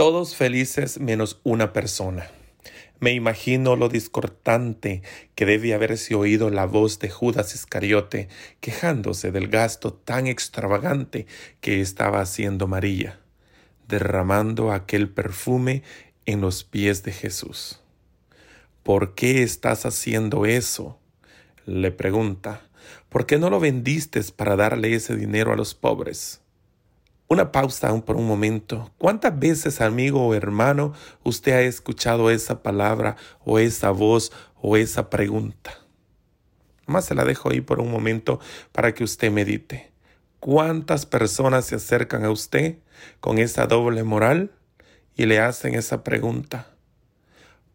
Todos 0.02 0.34
felices 0.34 0.98
menos 0.98 1.38
una 1.44 1.72
persona. 1.72 2.28
Me 2.98 3.12
imagino 3.12 3.76
lo 3.76 3.88
discordante 3.88 5.00
que 5.36 5.46
debe 5.46 5.74
haberse 5.74 6.16
oído 6.16 6.50
la 6.50 6.66
voz 6.66 6.98
de 6.98 7.08
Judas 7.08 7.54
Iscariote 7.54 8.26
quejándose 8.58 9.30
del 9.30 9.46
gasto 9.46 9.92
tan 9.92 10.26
extravagante 10.26 11.28
que 11.60 11.80
estaba 11.80 12.20
haciendo 12.20 12.66
María, 12.66 13.20
derramando 13.86 14.72
aquel 14.72 15.08
perfume 15.08 15.84
en 16.26 16.40
los 16.40 16.64
pies 16.64 17.04
de 17.04 17.12
Jesús. 17.12 17.78
¿Por 18.82 19.14
qué 19.14 19.44
estás 19.44 19.86
haciendo 19.86 20.46
eso? 20.46 20.98
le 21.64 21.92
pregunta. 21.92 22.62
¿Por 23.08 23.24
qué 23.24 23.38
no 23.38 23.50
lo 23.50 23.60
vendiste 23.60 24.20
para 24.34 24.56
darle 24.56 24.94
ese 24.96 25.14
dinero 25.14 25.52
a 25.52 25.56
los 25.56 25.76
pobres? 25.76 26.41
Una 27.32 27.50
pausa 27.50 27.98
por 28.02 28.16
un 28.16 28.26
momento. 28.26 28.92
¿Cuántas 28.98 29.38
veces, 29.38 29.80
amigo 29.80 30.26
o 30.26 30.34
hermano, 30.34 30.92
usted 31.24 31.52
ha 31.52 31.62
escuchado 31.62 32.30
esa 32.30 32.62
palabra 32.62 33.16
o 33.42 33.58
esa 33.58 33.90
voz 33.90 34.32
o 34.60 34.76
esa 34.76 35.08
pregunta? 35.08 35.78
Más 36.84 37.06
se 37.06 37.14
la 37.14 37.24
dejo 37.24 37.48
ahí 37.48 37.62
por 37.62 37.80
un 37.80 37.90
momento 37.90 38.38
para 38.70 38.92
que 38.92 39.02
usted 39.02 39.32
medite. 39.32 39.92
¿Cuántas 40.40 41.06
personas 41.06 41.64
se 41.64 41.76
acercan 41.76 42.26
a 42.26 42.30
usted 42.30 42.76
con 43.20 43.38
esa 43.38 43.66
doble 43.66 44.04
moral 44.04 44.50
y 45.16 45.24
le 45.24 45.40
hacen 45.40 45.74
esa 45.74 46.04
pregunta? 46.04 46.66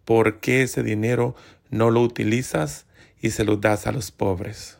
¿Por 0.06 0.39
qué 0.39 0.62
ese 0.62 0.84
dinero 0.84 1.34
no 1.72 1.89
lo 1.89 2.04
utilizas 2.04 2.86
y 3.20 3.32
se 3.32 3.43
lo 3.43 3.58
das 3.58 3.88
a 3.88 3.91
los 3.91 4.12
pobres? 4.12 4.78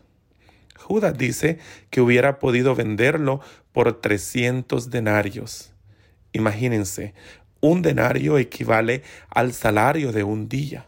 Judas 0.79 1.17
dice 1.17 1.59
que 1.89 2.01
hubiera 2.01 2.39
podido 2.39 2.75
venderlo 2.75 3.41
por 3.71 4.01
300 4.01 4.89
denarios. 4.89 5.73
Imagínense, 6.33 7.13
un 7.61 7.81
denario 7.81 8.37
equivale 8.37 9.03
al 9.29 9.53
salario 9.53 10.11
de 10.11 10.23
un 10.23 10.47
día. 10.47 10.87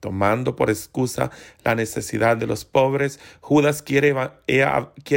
Tomando 0.00 0.54
por 0.54 0.70
excusa 0.70 1.30
la 1.64 1.74
necesidad 1.74 2.36
de 2.36 2.46
los 2.46 2.64
pobres, 2.64 3.18
Judas 3.40 3.82
quiere, 3.82 4.14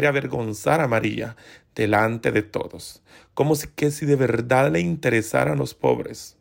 avergonzar 0.08 0.82
a 0.82 0.88
María 0.88 1.36
delante 1.76 2.32
de 2.32 2.42
todos, 2.42 3.04
como 3.34 3.56
si 3.56 3.68
si 3.92 4.06
de 4.06 4.16
verdad 4.16 4.72
le 4.72 4.80
interesaran 4.80 5.60
los 5.60 5.76
pobres. 5.76 6.41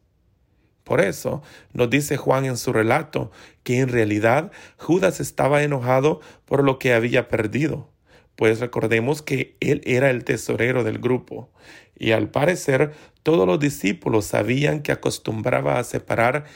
Por 0.90 1.00
eso 1.00 1.40
nos 1.72 1.88
dice 1.88 2.16
Juan 2.16 2.46
en 2.46 2.56
su 2.56 2.72
relato 2.72 3.30
que 3.62 3.78
en 3.78 3.90
realidad 3.90 4.50
Judas 4.76 5.20
estaba 5.20 5.62
enojado 5.62 6.20
por 6.46 6.64
lo 6.64 6.80
que 6.80 6.94
había 6.94 7.28
perdido, 7.28 7.88
pues 8.34 8.58
recordemos 8.58 9.22
que 9.22 9.56
él 9.60 9.82
era 9.84 10.10
el 10.10 10.24
tesorero 10.24 10.82
del 10.82 10.98
grupo, 10.98 11.48
y 11.96 12.10
al 12.10 12.28
parecer 12.28 12.90
todos 13.22 13.46
los 13.46 13.60
discípulos 13.60 14.24
sabían 14.24 14.82
que 14.82 14.90
acostumbraba 14.90 15.78
a 15.78 15.84
separar 15.84 16.46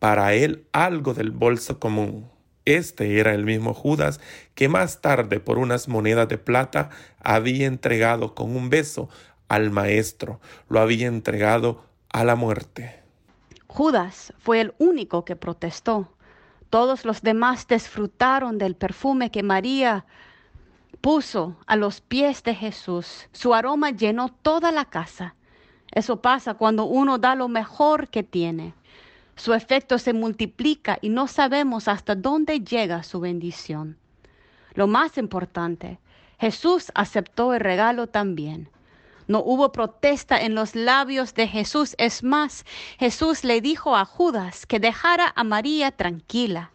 para 0.00 0.34
él 0.34 0.64
algo 0.72 1.14
del 1.14 1.30
bolso 1.30 1.78
común. 1.78 2.28
Este 2.64 3.20
era 3.20 3.32
el 3.32 3.44
mismo 3.44 3.74
Judas 3.74 4.18
que 4.56 4.68
más 4.68 5.00
tarde 5.00 5.38
por 5.38 5.56
unas 5.56 5.86
monedas 5.86 6.26
de 6.26 6.38
plata 6.38 6.90
había 7.20 7.68
entregado 7.68 8.34
con 8.34 8.56
un 8.56 8.70
beso 8.70 9.08
al 9.46 9.70
maestro, 9.70 10.40
lo 10.68 10.80
había 10.80 11.06
entregado 11.06 11.84
a 12.08 12.24
la 12.24 12.34
muerte. 12.34 12.97
Judas 13.68 14.32
fue 14.38 14.60
el 14.60 14.74
único 14.78 15.24
que 15.24 15.36
protestó. 15.36 16.08
Todos 16.70 17.04
los 17.04 17.22
demás 17.22 17.68
disfrutaron 17.68 18.58
del 18.58 18.74
perfume 18.74 19.30
que 19.30 19.42
María 19.42 20.04
puso 21.00 21.56
a 21.66 21.76
los 21.76 22.00
pies 22.00 22.42
de 22.42 22.54
Jesús. 22.54 23.28
Su 23.32 23.54
aroma 23.54 23.90
llenó 23.90 24.30
toda 24.30 24.72
la 24.72 24.86
casa. 24.86 25.34
Eso 25.92 26.20
pasa 26.20 26.54
cuando 26.54 26.84
uno 26.84 27.18
da 27.18 27.34
lo 27.34 27.48
mejor 27.48 28.08
que 28.08 28.22
tiene. 28.22 28.74
Su 29.36 29.54
efecto 29.54 29.98
se 29.98 30.12
multiplica 30.12 30.98
y 31.00 31.10
no 31.10 31.28
sabemos 31.28 31.88
hasta 31.88 32.14
dónde 32.14 32.60
llega 32.60 33.02
su 33.02 33.20
bendición. 33.20 33.96
Lo 34.74 34.86
más 34.86 35.16
importante, 35.18 36.00
Jesús 36.40 36.90
aceptó 36.94 37.54
el 37.54 37.60
regalo 37.60 38.08
también. 38.08 38.68
No 39.28 39.40
hubo 39.40 39.72
protesta 39.72 40.40
en 40.40 40.54
los 40.54 40.74
labios 40.74 41.34
de 41.34 41.46
Jesús. 41.46 41.94
Es 41.98 42.24
más, 42.24 42.64
Jesús 42.98 43.44
le 43.44 43.60
dijo 43.60 43.94
a 43.94 44.06
Judas 44.06 44.64
que 44.64 44.80
dejara 44.80 45.32
a 45.36 45.44
María 45.44 45.92
tranquila, 45.92 46.72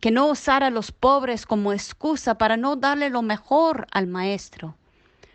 que 0.00 0.10
no 0.10 0.26
usara 0.26 0.68
a 0.68 0.70
los 0.70 0.92
pobres 0.92 1.44
como 1.44 1.74
excusa 1.74 2.36
para 2.38 2.56
no 2.56 2.76
darle 2.76 3.10
lo 3.10 3.20
mejor 3.20 3.86
al 3.92 4.06
Maestro, 4.06 4.76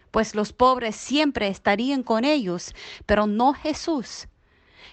pues 0.09 0.33
los 0.33 0.51
pobres 0.51 0.95
siempre 0.95 1.47
estarían 1.47 2.01
con 2.01 2.25
ellos, 2.25 2.73
pero 3.05 3.27
no 3.27 3.53
Jesús. 3.53 4.27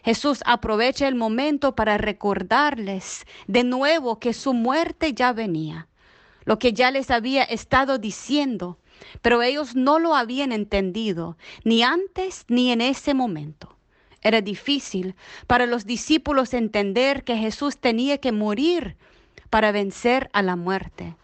Jesús 0.05 0.43
aprovecha 0.45 1.09
el 1.09 1.15
momento 1.15 1.75
para 1.75 1.97
recordarles 1.97 3.27
de 3.47 3.65
nuevo 3.65 4.21
que 4.21 4.35
su 4.35 4.53
muerte 4.53 5.15
ya 5.15 5.33
venía, 5.33 5.89
lo 6.45 6.59
que 6.59 6.75
ya 6.75 6.91
les 6.91 7.11
había 7.11 7.43
estado 7.45 7.99
diciendo, 7.99 8.79
pero 9.23 9.43
ellos 9.43 9.75
no 9.75 9.99
lo 9.99 10.15
habían 10.15 10.53
entendido, 10.53 11.37
ni 11.65 11.83
antes 11.83 12.45
ni 12.49 12.73
en 12.73 12.81
ese 12.81 13.15
momento. 13.15 13.77
Era 14.23 14.41
difícil 14.41 15.15
para 15.47 15.67
los 15.67 15.87
discípulos 15.87 16.55
entender 16.55 17.25
que 17.25 17.37
Jesús 17.37 17.79
tenía 17.79 18.19
que 18.19 18.33
morir 18.33 18.97
para 19.51 19.73
vencer 19.73 20.29
a 20.33 20.43
la 20.43 20.57
muerte. 20.57 21.15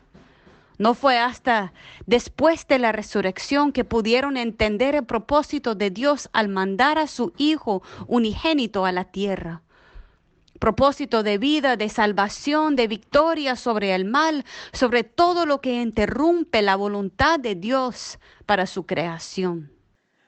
No 0.78 0.94
fue 0.94 1.18
hasta 1.18 1.72
después 2.06 2.66
de 2.66 2.78
la 2.78 2.92
resurrección 2.92 3.72
que 3.72 3.84
pudieron 3.84 4.36
entender 4.36 4.94
el 4.94 5.04
propósito 5.04 5.74
de 5.74 5.90
Dios 5.90 6.28
al 6.32 6.48
mandar 6.48 6.98
a 6.98 7.06
su 7.06 7.32
Hijo 7.36 7.82
unigénito 8.06 8.84
a 8.84 8.92
la 8.92 9.04
tierra. 9.04 9.62
Propósito 10.62 11.24
de 11.24 11.38
vida, 11.38 11.76
de 11.76 11.88
salvación, 11.88 12.76
de 12.76 12.86
victoria 12.86 13.56
sobre 13.56 13.96
el 13.96 14.04
mal, 14.04 14.44
sobre 14.72 15.02
todo 15.02 15.44
lo 15.44 15.60
que 15.60 15.72
interrumpe 15.72 16.62
la 16.62 16.76
voluntad 16.76 17.40
de 17.40 17.56
Dios 17.56 18.20
para 18.46 18.68
su 18.68 18.86
creación. 18.86 19.72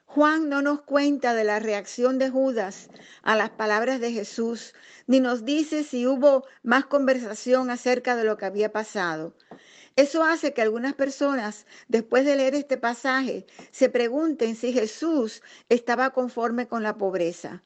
Juan 0.06 0.48
no 0.48 0.60
nos 0.60 0.82
cuenta 0.82 1.34
de 1.34 1.44
la 1.44 1.60
reacción 1.60 2.18
de 2.18 2.30
Judas 2.30 2.88
a 3.22 3.36
las 3.36 3.50
palabras 3.50 4.00
de 4.00 4.10
Jesús, 4.10 4.74
ni 5.06 5.20
nos 5.20 5.44
dice 5.44 5.84
si 5.84 6.04
hubo 6.04 6.44
más 6.64 6.86
conversación 6.86 7.70
acerca 7.70 8.16
de 8.16 8.24
lo 8.24 8.36
que 8.36 8.46
había 8.46 8.72
pasado. 8.72 9.36
Eso 9.94 10.24
hace 10.24 10.52
que 10.52 10.62
algunas 10.62 10.94
personas, 10.94 11.64
después 11.86 12.24
de 12.24 12.34
leer 12.34 12.56
este 12.56 12.76
pasaje, 12.76 13.46
se 13.70 13.88
pregunten 13.88 14.56
si 14.56 14.72
Jesús 14.72 15.42
estaba 15.68 16.10
conforme 16.10 16.66
con 16.66 16.82
la 16.82 16.98
pobreza. 16.98 17.62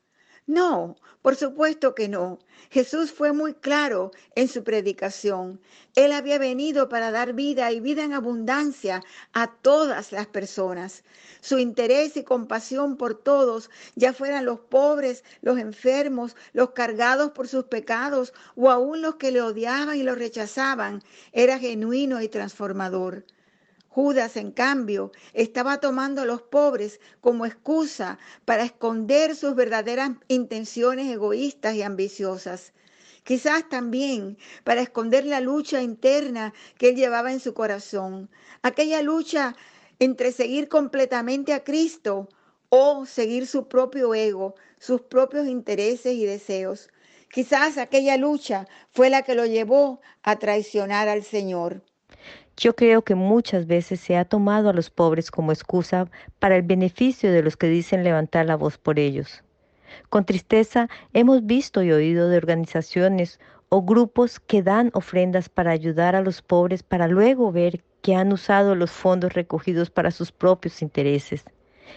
No, 0.49 0.97
por 1.21 1.37
supuesto 1.37 1.95
que 1.95 2.09
no. 2.09 2.39
Jesús 2.71 3.13
fue 3.13 3.33
muy 3.35 3.53
claro 3.53 4.13
en 4.35 4.49
su 4.49 4.65
predicación. 4.65 5.61
Él 5.95 6.11
había 6.11 6.39
venido 6.39 6.89
para 6.89 7.11
dar 7.11 7.35
vida 7.35 7.71
y 7.71 7.81
vida 7.81 8.03
en 8.03 8.15
abundancia 8.15 9.05
a 9.35 9.53
todas 9.61 10.11
las 10.11 10.27
personas. 10.27 11.05
Su 11.43 11.59
interés 11.59 12.17
y 12.17 12.25
compasión 12.25 12.97
por 12.97 13.15
todos, 13.15 13.69
ya 13.95 14.15
fueran 14.15 14.47
los 14.47 14.61
pobres, 14.61 15.23
los 15.43 15.59
enfermos, 15.59 16.35
los 16.55 16.71
cargados 16.71 17.33
por 17.33 17.47
sus 17.47 17.65
pecados 17.65 18.33
o 18.57 18.71
aún 18.71 19.03
los 19.03 19.17
que 19.17 19.33
le 19.33 19.43
odiaban 19.43 19.99
y 19.99 20.03
lo 20.03 20.15
rechazaban, 20.15 21.03
era 21.33 21.59
genuino 21.59 22.23
y 22.23 22.29
transformador. 22.29 23.27
Judas, 23.99 24.37
en 24.37 24.53
cambio, 24.53 25.11
estaba 25.33 25.81
tomando 25.81 26.23
a 26.23 26.25
los 26.25 26.41
pobres 26.41 27.01
como 27.21 27.47
excusa 27.47 28.21
para 28.45 28.63
esconder 28.63 29.35
sus 29.35 29.57
verdaderas 29.57 30.13
intenciones 30.29 31.11
egoístas 31.11 31.75
y 31.75 31.83
ambiciosas. 31.83 32.75
Quizás 33.25 33.69
también 33.69 34.39
para 34.63 34.83
esconder 34.83 35.27
la 35.27 35.41
lucha 35.41 35.83
interna 35.83 36.55
que 36.79 36.91
él 36.91 36.95
llevaba 36.95 37.33
en 37.33 37.41
su 37.41 37.55
corazón. 37.55 38.31
Aquella 38.63 39.03
lucha 39.03 39.57
entre 39.99 40.31
seguir 40.31 40.69
completamente 40.69 41.53
a 41.53 41.65
Cristo 41.65 42.29
o 42.69 43.05
seguir 43.05 43.49
su 43.49 43.67
propio 43.67 44.15
ego, 44.15 44.55
sus 44.79 45.01
propios 45.01 45.49
intereses 45.49 46.15
y 46.15 46.25
deseos. 46.25 46.89
Quizás 47.33 47.79
aquella 47.79 48.17
lucha 48.17 48.69
fue 48.93 49.11
la 49.11 49.23
que 49.23 49.35
lo 49.35 49.45
llevó 49.45 50.01
a 50.23 50.39
traicionar 50.39 51.09
al 51.09 51.25
Señor. 51.25 51.83
Yo 52.61 52.75
creo 52.75 53.03
que 53.03 53.15
muchas 53.15 53.69
veces 53.69 54.01
se 54.01 54.17
ha 54.17 54.25
tomado 54.25 54.69
a 54.69 54.73
los 54.73 54.91
pobres 54.91 55.31
como 55.31 55.53
excusa 55.53 56.11
para 56.41 56.57
el 56.57 56.63
beneficio 56.63 57.31
de 57.31 57.45
los 57.45 57.57
que 57.57 57.69
dicen 57.69 58.03
levantar 58.03 58.47
la 58.47 58.57
voz 58.57 58.79
por 58.79 58.99
ellos. 58.99 59.45
Con 60.09 60.25
tristeza 60.25 60.89
hemos 61.13 61.47
visto 61.47 61.85
y 61.85 61.93
oído 61.93 62.29
de 62.29 62.37
organizaciones 62.37 63.39
o 63.69 63.83
grupos 63.83 64.41
que 64.41 64.65
dan 64.65 64.91
ofrendas 64.95 65.49
para 65.49 65.71
ayudar 65.71 66.17
a 66.17 66.21
los 66.21 66.43
pobres 66.43 66.83
para 66.83 67.07
luego 67.07 67.53
ver 67.53 67.85
que 68.03 68.17
han 68.17 68.33
usado 68.33 68.75
los 68.75 68.91
fondos 68.91 69.35
recogidos 69.35 69.89
para 69.89 70.11
sus 70.11 70.33
propios 70.33 70.83
intereses. 70.83 71.45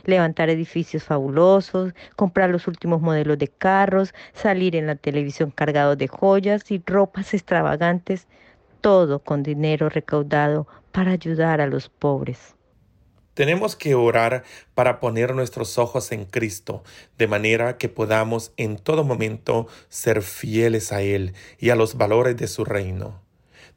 Levantar 0.05 0.51
edificios 0.51 1.03
fabulosos, 1.03 1.95
comprar 2.15 2.51
los 2.51 2.67
últimos 2.67 3.01
modelos 3.01 3.39
de 3.39 3.47
carros, 3.47 4.13
salir 4.33 4.75
en 4.75 4.85
la 4.85 4.95
televisión 4.95 5.49
cargados 5.49 5.97
de 5.97 6.07
joyas 6.07 6.69
y 6.69 6.83
ropas 6.85 7.33
extravagantes, 7.33 8.27
todo 8.81 9.19
con 9.19 9.43
dinero 9.43 9.89
recaudado 9.89 10.67
para 10.91 11.11
ayudar 11.11 11.61
a 11.61 11.67
los 11.67 11.89
pobres. 11.89 12.55
Tenemos 13.33 13.77
que 13.77 13.95
orar 13.95 14.43
para 14.73 14.99
poner 14.99 15.33
nuestros 15.33 15.77
ojos 15.77 16.11
en 16.11 16.25
Cristo, 16.25 16.83
de 17.17 17.27
manera 17.27 17.77
que 17.77 17.87
podamos 17.87 18.51
en 18.57 18.77
todo 18.77 19.05
momento 19.05 19.67
ser 19.87 20.21
fieles 20.21 20.91
a 20.91 21.01
Él 21.01 21.33
y 21.57 21.69
a 21.69 21.75
los 21.75 21.95
valores 21.95 22.35
de 22.35 22.47
su 22.47 22.65
reino. 22.65 23.21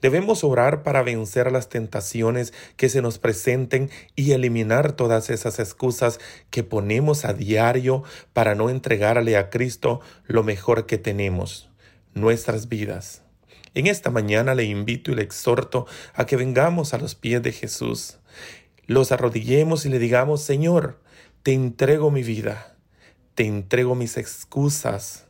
Debemos 0.02 0.44
orar 0.44 0.82
para 0.82 1.02
vencer 1.02 1.50
las 1.50 1.68
tentaciones 1.68 2.52
que 2.76 2.88
se 2.88 3.00
nos 3.00 3.18
presenten 3.18 3.90
y 4.16 4.32
eliminar 4.32 4.92
todas 4.92 5.30
esas 5.30 5.58
excusas 5.58 6.20
que 6.50 6.62
ponemos 6.62 7.24
a 7.24 7.32
diario 7.32 8.02
para 8.32 8.54
no 8.54 8.68
entregarle 8.68 9.36
a 9.36 9.50
Cristo 9.50 10.00
lo 10.26 10.42
mejor 10.42 10.84
que 10.84 10.98
tenemos, 10.98 11.70
nuestras 12.12 12.68
vidas. 12.68 13.23
En 13.74 13.88
esta 13.88 14.10
mañana 14.10 14.54
le 14.54 14.64
invito 14.64 15.10
y 15.10 15.16
le 15.16 15.22
exhorto 15.22 15.86
a 16.14 16.26
que 16.26 16.36
vengamos 16.36 16.94
a 16.94 16.98
los 16.98 17.16
pies 17.16 17.42
de 17.42 17.50
Jesús. 17.50 18.18
Los 18.86 19.10
arrodillemos 19.10 19.84
y 19.84 19.88
le 19.88 19.98
digamos, 19.98 20.42
Señor, 20.42 21.00
te 21.42 21.52
entrego 21.52 22.12
mi 22.12 22.22
vida, 22.22 22.76
te 23.34 23.46
entrego 23.46 23.96
mis 23.96 24.16
excusas, 24.16 25.26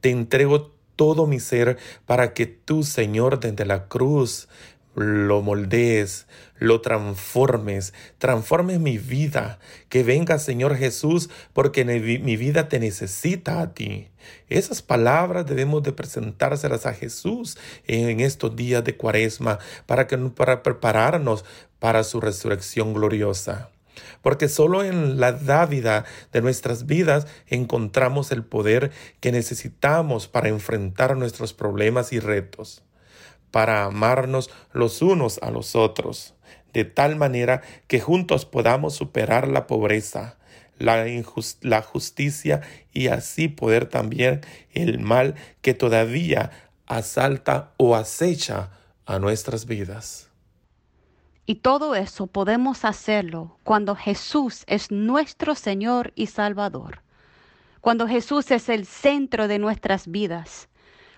te 0.00 0.10
entrego 0.10 0.72
todo 0.94 1.26
mi 1.26 1.40
ser 1.40 1.78
para 2.04 2.34
que 2.34 2.46
tú, 2.46 2.82
Señor, 2.82 3.40
desde 3.40 3.64
la 3.64 3.88
cruz, 3.88 4.48
lo 4.96 5.42
moldees, 5.42 6.26
lo 6.58 6.80
transformes, 6.80 7.92
transformes 8.18 8.80
mi 8.80 8.96
vida, 8.96 9.58
que 9.88 10.02
venga 10.02 10.38
Señor 10.38 10.76
Jesús, 10.76 11.28
porque 11.52 11.84
mi 11.84 12.36
vida 12.36 12.68
te 12.68 12.80
necesita 12.80 13.60
a 13.60 13.74
ti. 13.74 14.08
Esas 14.48 14.82
palabras 14.82 15.46
debemos 15.46 15.82
de 15.82 15.92
presentárselas 15.92 16.86
a 16.86 16.94
Jesús 16.94 17.58
en 17.86 18.20
estos 18.20 18.56
días 18.56 18.82
de 18.84 18.96
cuaresma 18.96 19.58
para, 19.84 20.06
que, 20.06 20.16
para 20.16 20.62
prepararnos 20.62 21.44
para 21.78 22.02
su 22.02 22.20
resurrección 22.20 22.94
gloriosa. 22.94 23.70
Porque 24.22 24.48
solo 24.48 24.82
en 24.82 25.20
la 25.20 25.32
dávida 25.32 26.04
de 26.32 26.42
nuestras 26.42 26.86
vidas 26.86 27.26
encontramos 27.48 28.32
el 28.32 28.44
poder 28.44 28.90
que 29.20 29.30
necesitamos 29.30 30.26
para 30.26 30.48
enfrentar 30.48 31.16
nuestros 31.16 31.52
problemas 31.52 32.12
y 32.12 32.18
retos, 32.18 32.82
para 33.56 33.84
amarnos 33.84 34.50
los 34.74 35.00
unos 35.00 35.38
a 35.40 35.50
los 35.50 35.74
otros. 35.76 36.34
de 36.74 36.84
tal 36.84 37.16
manera 37.16 37.62
que 37.86 38.00
juntos 38.00 38.44
podamos 38.44 38.94
superar 38.94 39.48
la 39.48 39.66
pobreza, 39.66 40.36
la, 40.78 41.06
injus- 41.06 41.56
la 41.62 41.80
justicia 41.80 42.60
y 42.92 43.08
así 43.08 43.48
poder 43.48 43.86
también 43.86 44.42
el 44.74 44.98
mal 44.98 45.36
que 45.62 45.72
todavía 45.72 46.50
asalta 46.86 47.72
o 47.78 47.96
acecha 47.96 48.72
a 49.06 49.18
nuestras 49.18 49.64
vidas. 49.64 50.28
Y 51.46 51.54
todo 51.54 51.94
eso 51.94 52.26
podemos 52.26 52.84
hacerlo 52.84 53.58
cuando 53.64 53.94
Jesús 53.96 54.64
es 54.66 54.90
nuestro 54.90 55.54
Señor 55.54 56.12
y 56.14 56.26
Salvador. 56.26 57.00
Cuando 57.80 58.06
Jesús 58.06 58.50
es 58.50 58.68
el 58.68 58.84
centro 58.84 59.48
de 59.48 59.58
nuestras 59.58 60.08
vidas. 60.08 60.68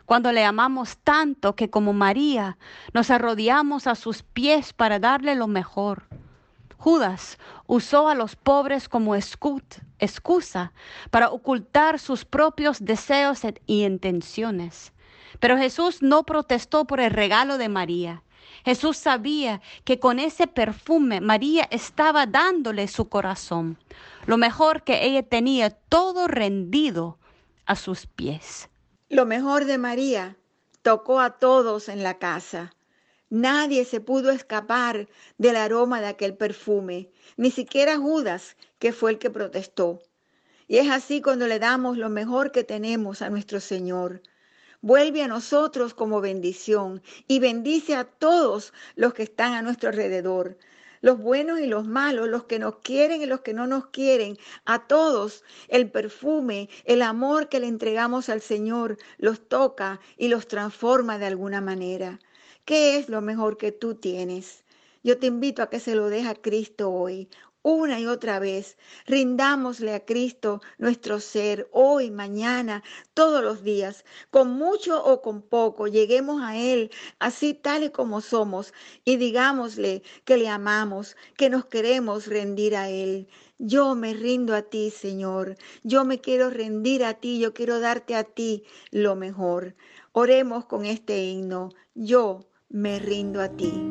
Cuando 0.08 0.32
le 0.32 0.42
amamos 0.42 0.96
tanto 1.04 1.54
que 1.54 1.68
como 1.68 1.92
María 1.92 2.56
nos 2.94 3.10
arrodillamos 3.10 3.86
a 3.86 3.94
sus 3.94 4.22
pies 4.22 4.72
para 4.72 4.98
darle 4.98 5.34
lo 5.34 5.48
mejor. 5.48 6.08
Judas 6.78 7.36
usó 7.66 8.08
a 8.08 8.14
los 8.14 8.34
pobres 8.34 8.88
como 8.88 9.14
excusa 9.14 10.72
para 11.10 11.28
ocultar 11.28 11.98
sus 11.98 12.24
propios 12.24 12.82
deseos 12.82 13.44
e- 13.44 13.60
y 13.66 13.84
intenciones. 13.84 14.94
Pero 15.40 15.58
Jesús 15.58 16.00
no 16.00 16.22
protestó 16.22 16.86
por 16.86 17.00
el 17.00 17.10
regalo 17.10 17.58
de 17.58 17.68
María. 17.68 18.22
Jesús 18.64 18.96
sabía 18.96 19.60
que 19.84 19.98
con 19.98 20.20
ese 20.20 20.46
perfume 20.46 21.20
María 21.20 21.68
estaba 21.70 22.24
dándole 22.24 22.88
su 22.88 23.10
corazón, 23.10 23.76
lo 24.24 24.38
mejor 24.38 24.84
que 24.84 25.04
ella 25.04 25.22
tenía, 25.22 25.68
todo 25.68 26.28
rendido 26.28 27.18
a 27.66 27.76
sus 27.76 28.06
pies. 28.06 28.70
Lo 29.10 29.24
mejor 29.24 29.64
de 29.64 29.78
María 29.78 30.36
tocó 30.82 31.20
a 31.20 31.38
todos 31.38 31.88
en 31.88 32.02
la 32.02 32.18
casa. 32.18 32.74
Nadie 33.30 33.86
se 33.86 34.02
pudo 34.02 34.30
escapar 34.30 35.08
del 35.38 35.56
aroma 35.56 36.02
de 36.02 36.08
aquel 36.08 36.34
perfume, 36.36 37.08
ni 37.38 37.50
siquiera 37.50 37.96
Judas, 37.96 38.58
que 38.78 38.92
fue 38.92 39.12
el 39.12 39.18
que 39.18 39.30
protestó. 39.30 40.02
Y 40.66 40.76
es 40.76 40.90
así 40.90 41.22
cuando 41.22 41.46
le 41.46 41.58
damos 41.58 41.96
lo 41.96 42.10
mejor 42.10 42.52
que 42.52 42.64
tenemos 42.64 43.22
a 43.22 43.30
nuestro 43.30 43.60
Señor. 43.60 44.20
Vuelve 44.82 45.22
a 45.22 45.28
nosotros 45.28 45.94
como 45.94 46.20
bendición 46.20 47.02
y 47.26 47.38
bendice 47.38 47.94
a 47.96 48.04
todos 48.04 48.74
los 48.94 49.14
que 49.14 49.22
están 49.22 49.54
a 49.54 49.62
nuestro 49.62 49.88
alrededor, 49.88 50.58
los 51.00 51.18
buenos 51.18 51.60
y 51.60 51.66
los 51.66 51.86
malos, 51.86 52.28
los 52.28 52.44
que 52.44 52.58
nos 52.58 52.76
quieren 52.76 53.22
y 53.22 53.26
los 53.26 53.40
que 53.40 53.54
no 53.54 53.66
nos 53.66 53.86
quieren, 53.86 54.38
a 54.64 54.86
todos 54.86 55.44
el 55.68 55.90
perfume, 55.90 56.68
el 56.84 57.02
amor 57.02 57.48
que 57.48 57.60
le 57.60 57.68
entregamos 57.68 58.28
al 58.28 58.40
Señor 58.40 58.98
los 59.18 59.48
toca 59.48 60.00
y 60.16 60.28
los 60.28 60.48
transforma 60.48 61.18
de 61.18 61.26
alguna 61.26 61.60
manera. 61.60 62.18
¿Qué 62.64 62.96
es 62.98 63.08
lo 63.08 63.20
mejor 63.20 63.56
que 63.56 63.72
tú 63.72 63.94
tienes? 63.94 64.64
Yo 65.02 65.18
te 65.18 65.26
invito 65.26 65.62
a 65.62 65.70
que 65.70 65.80
se 65.80 65.94
lo 65.94 66.08
deje 66.08 66.28
a 66.28 66.34
Cristo 66.34 66.90
hoy, 66.90 67.28
una 67.68 68.00
y 68.00 68.06
otra 68.06 68.38
vez. 68.38 68.78
Rindámosle 69.06 69.94
a 69.94 70.04
Cristo 70.04 70.62
nuestro 70.78 71.20
ser 71.20 71.68
hoy, 71.70 72.10
mañana, 72.10 72.82
todos 73.12 73.42
los 73.42 73.62
días, 73.62 74.06
con 74.30 74.50
mucho 74.50 75.04
o 75.04 75.20
con 75.20 75.42
poco. 75.42 75.86
Lleguemos 75.86 76.40
a 76.42 76.56
Él 76.56 76.90
así 77.18 77.52
tal 77.52 77.84
y 77.84 77.90
como 77.90 78.22
somos 78.22 78.72
y 79.04 79.16
digámosle 79.16 80.02
que 80.24 80.38
le 80.38 80.48
amamos, 80.48 81.14
que 81.36 81.50
nos 81.50 81.66
queremos 81.66 82.26
rendir 82.26 82.74
a 82.74 82.88
Él. 82.88 83.28
Yo 83.58 83.94
me 83.94 84.14
rindo 84.14 84.54
a 84.54 84.62
ti, 84.62 84.90
Señor. 84.90 85.56
Yo 85.82 86.04
me 86.06 86.20
quiero 86.20 86.48
rendir 86.48 87.04
a 87.04 87.14
ti. 87.14 87.38
Yo 87.38 87.52
quiero 87.52 87.80
darte 87.80 88.14
a 88.14 88.24
ti 88.24 88.62
lo 88.92 89.14
mejor. 89.16 89.74
Oremos 90.12 90.64
con 90.64 90.86
este 90.86 91.24
himno. 91.24 91.70
Yo 91.94 92.46
me 92.68 92.98
rindo 92.98 93.42
a 93.42 93.48
ti. 93.48 93.90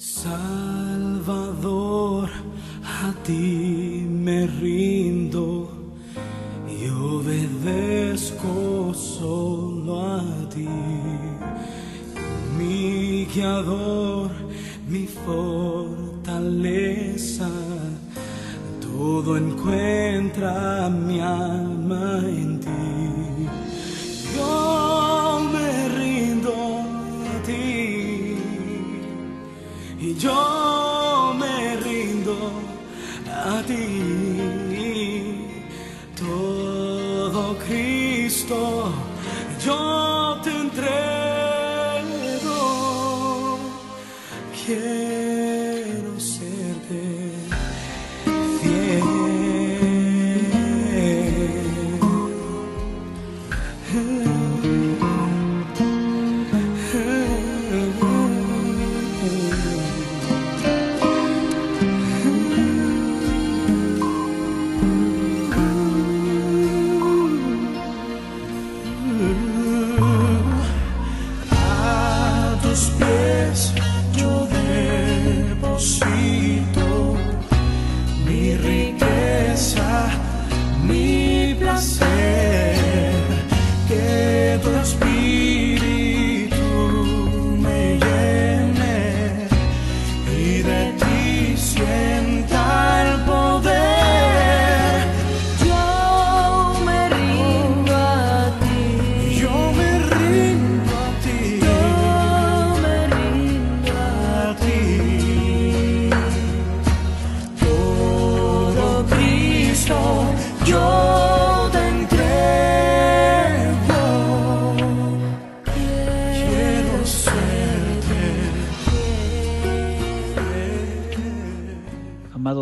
Salvador, 0.00 1.50
a 2.84 3.12
ti 3.24 3.87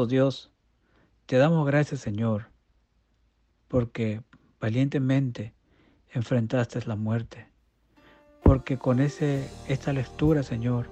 Dios, 0.05 0.51
te 1.25 1.39
damos 1.39 1.67
gracias, 1.67 2.01
Señor, 2.01 2.51
porque 3.69 4.23
valientemente 4.61 5.55
enfrentaste 6.11 6.85
la 6.87 6.97
muerte. 6.97 7.49
Porque 8.43 8.79
con 8.79 9.01
ese, 9.01 9.49
esta 9.69 9.93
lectura, 9.93 10.43
Señor, 10.43 10.89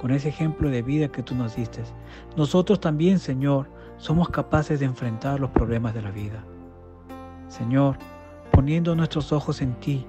con 0.00 0.10
ese 0.10 0.30
ejemplo 0.30 0.70
de 0.70 0.82
vida 0.82 1.08
que 1.12 1.22
tú 1.22 1.34
nos 1.34 1.56
diste, 1.56 1.82
nosotros 2.36 2.80
también, 2.80 3.18
Señor, 3.18 3.68
somos 3.98 4.30
capaces 4.30 4.80
de 4.80 4.86
enfrentar 4.86 5.38
los 5.40 5.50
problemas 5.50 5.92
de 5.94 6.02
la 6.02 6.10
vida. 6.10 6.42
Señor, 7.48 7.98
poniendo 8.50 8.94
nuestros 8.94 9.32
ojos 9.32 9.60
en 9.60 9.74
ti, 9.80 10.06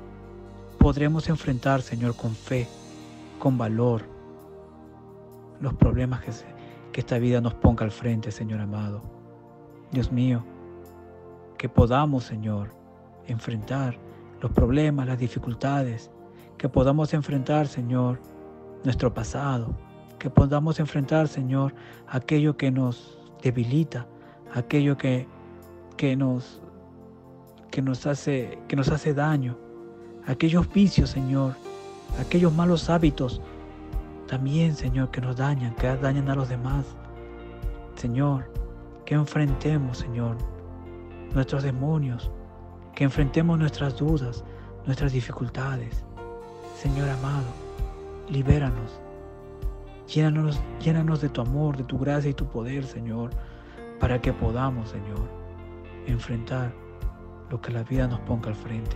podremos 0.78 1.28
enfrentar, 1.30 1.82
Señor, 1.82 2.16
con 2.16 2.34
fe, 2.36 2.68
con 3.38 3.58
valor, 3.58 4.04
los 5.60 5.74
problemas 5.74 6.22
que, 6.22 6.32
se- 6.32 6.46
que 6.92 7.02
esta 7.02 7.18
vida 7.20 7.42
nos 7.42 7.54
ponga 7.54 7.86
al 7.86 7.92
frente, 7.92 8.32
Señor 8.32 8.62
amado. 8.62 9.02
Dios 9.92 10.12
mío, 10.12 10.44
que 11.58 11.70
podamos, 11.70 12.24
Señor, 12.24 12.74
enfrentar 13.28 13.98
los 14.42 14.52
problemas, 14.52 15.08
las 15.08 15.20
dificultades, 15.20 16.12
que 16.58 16.70
podamos 16.70 17.14
enfrentar, 17.14 17.68
Señor, 17.68 18.20
nuestro 18.84 19.14
pasado, 19.14 19.76
que 20.18 20.30
podamos 20.30 20.80
enfrentar, 20.80 21.28
Señor, 21.28 21.74
aquello 22.08 22.58
que 22.58 22.72
nos 22.72 23.18
debilita, 23.42 24.08
aquello 24.54 24.98
que, 24.98 25.28
que, 25.98 26.16
nos, 26.16 26.62
que, 27.72 27.82
nos 27.82 28.06
hace, 28.06 28.60
que 28.68 28.76
nos 28.76 28.90
hace 28.90 29.14
daño, 29.14 29.58
aquellos 30.26 30.72
vicios, 30.72 31.10
Señor, 31.10 31.56
aquellos 32.20 32.54
malos 32.54 32.90
hábitos, 32.90 33.42
también, 34.30 34.76
Señor, 34.76 35.10
que 35.10 35.22
nos 35.22 35.38
dañan, 35.38 35.74
que 35.74 35.88
dañan 35.88 36.30
a 36.30 36.36
los 36.36 36.50
demás. 36.50 36.86
Señor, 37.96 38.52
que 39.04 39.16
enfrentemos, 39.16 39.98
Señor, 39.98 40.38
nuestros 41.34 41.64
demonios, 41.64 42.30
que 42.94 43.06
enfrentemos 43.06 43.58
nuestras 43.58 43.98
dudas, 43.98 44.44
nuestras 44.86 45.14
dificultades. 45.14 46.06
Señor 46.76 47.10
amado, 47.10 47.48
libéranos. 48.30 49.02
Llénanos, 50.08 50.62
llénanos 50.80 51.22
de 51.22 51.30
tu 51.30 51.42
amor, 51.42 51.76
de 51.76 51.84
tu 51.84 51.98
gracia 51.98 52.30
y 52.30 52.36
tu 52.36 52.46
poder, 52.46 52.86
Señor, 52.86 53.32
para 54.00 54.22
que 54.22 54.32
podamos, 54.32 54.90
Señor, 54.90 55.28
enfrentar 56.06 56.72
lo 57.50 57.60
que 57.60 57.72
la 57.72 57.82
vida 57.82 58.08
nos 58.08 58.20
ponga 58.20 58.50
al 58.50 58.56
frente. 58.56 58.96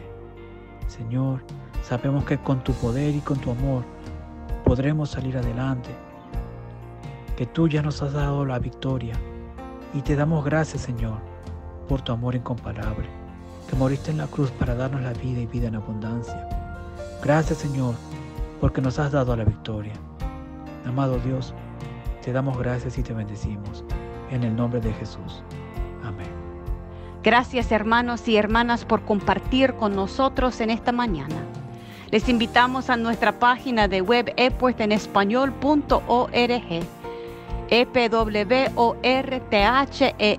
Señor, 0.86 1.44
sabemos 1.82 2.24
que 2.24 2.38
con 2.38 2.64
tu 2.64 2.72
poder 2.74 3.16
y 3.16 3.20
con 3.20 3.40
tu 3.40 3.50
amor 3.50 3.84
podremos 4.74 5.12
salir 5.12 5.38
adelante, 5.38 5.92
que 7.38 7.46
tú 7.46 7.68
ya 7.68 7.84
nos 7.84 8.02
has 8.02 8.14
dado 8.14 8.44
la 8.44 8.58
victoria 8.58 9.14
y 9.94 10.02
te 10.02 10.16
damos 10.16 10.44
gracias, 10.44 10.82
Señor, 10.82 11.20
por 11.88 12.02
tu 12.02 12.12
amor 12.12 12.34
incomparable, 12.34 13.08
que 13.70 13.76
moriste 13.76 14.10
en 14.10 14.18
la 14.18 14.26
cruz 14.26 14.50
para 14.50 14.74
darnos 14.74 15.04
la 15.04 15.14
vida 15.14 15.42
y 15.42 15.46
vida 15.46 15.68
en 15.68 15.76
abundancia. 15.76 16.50
Gracias, 17.22 17.60
Señor, 17.60 17.94
porque 18.60 18.82
nos 18.82 18.98
has 18.98 19.12
dado 19.12 19.36
la 19.36 19.44
victoria. 19.44 19.94
Amado 20.88 21.20
Dios, 21.20 21.54
te 22.24 22.34
damos 22.34 22.58
gracias 22.58 22.98
y 22.98 23.04
te 23.04 23.14
bendecimos. 23.14 23.84
En 24.32 24.44
el 24.44 24.56
nombre 24.56 24.82
de 24.82 24.92
Jesús. 24.94 25.44
Amén. 26.04 26.32
Gracias 27.22 27.72
hermanos 27.72 28.28
y 28.28 28.38
hermanas 28.38 28.86
por 28.86 29.06
compartir 29.06 29.76
con 29.76 29.96
nosotros 29.96 30.60
en 30.62 30.72
esta 30.72 30.92
mañana. 30.92 31.53
Les 32.14 32.30
invitamos 32.30 32.90
a 32.92 32.96
nuestra 32.96 33.40
página 33.40 33.88
de 33.88 34.04
web 34.04 34.32
epuestenespañol.org 34.38 36.86
e 37.70 37.86
p 37.88 38.08
w 38.08 38.72
o 38.76 38.96
r 39.02 39.40
t 39.50 39.64
h 39.64 40.14
e 40.20 40.38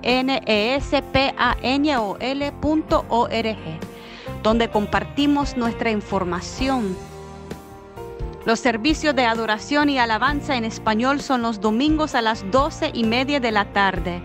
donde 4.44 4.70
compartimos 4.70 5.56
nuestra 5.56 5.90
información. 5.90 6.96
Los 8.46 8.60
servicios 8.60 9.16
de 9.16 9.24
adoración 9.24 9.90
y 9.90 9.98
alabanza 9.98 10.54
en 10.54 10.64
español 10.64 11.20
son 11.20 11.42
los 11.42 11.60
domingos 11.60 12.14
a 12.14 12.22
las 12.22 12.48
doce 12.52 12.92
y 12.94 13.02
media 13.02 13.40
de 13.40 13.50
la 13.50 13.64
tarde 13.64 14.22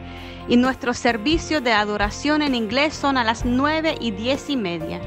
y 0.48 0.56
nuestros 0.56 1.00
servicios 1.00 1.64
de 1.64 1.72
adoración 1.72 2.44
en 2.44 2.54
inglés 2.54 2.94
son 2.94 3.18
a 3.18 3.24
las 3.24 3.44
nueve 3.44 3.98
y 4.00 4.12
diez 4.12 4.52
y 4.52 4.56
media. 4.56 5.02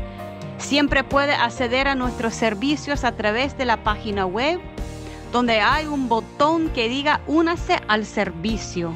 Siempre 0.62 1.04
puede 1.04 1.34
acceder 1.34 1.86
a 1.88 1.94
nuestros 1.94 2.34
servicios 2.34 3.04
a 3.04 3.12
través 3.12 3.58
de 3.58 3.66
la 3.66 3.84
página 3.84 4.24
web 4.26 4.58
donde 5.32 5.60
hay 5.60 5.86
un 5.86 6.08
botón 6.08 6.70
que 6.70 6.88
diga 6.88 7.20
únase 7.26 7.78
al 7.88 8.06
servicio. 8.06 8.94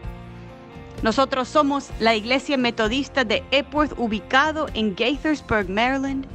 Nosotros 1.03 1.49
somos 1.49 1.91
la 2.01 2.15
Iglesia 2.15 2.57
Metodista 2.57 3.25
de 3.25 3.45
Epworth 3.51 3.93
ubicado 3.99 4.69
en 4.73 4.95
Gaithersburg, 4.95 5.69
Maryland 5.69 6.27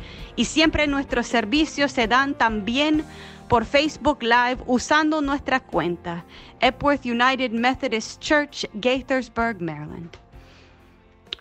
y 0.42 0.46
siempre 0.46 0.88
nuestros 0.88 1.28
servicios 1.28 1.92
se 1.92 2.08
dan 2.08 2.34
también 2.34 3.06
por 3.48 3.64
Facebook 3.64 4.24
Live 4.24 4.58
usando 4.66 5.22
nuestra 5.22 5.60
cuenta 5.60 6.26
Epworth 6.60 7.06
United 7.06 7.52
Methodist 7.52 8.20
Church, 8.20 8.66
Gaithersburg, 8.74 9.62
Maryland. 9.62 10.10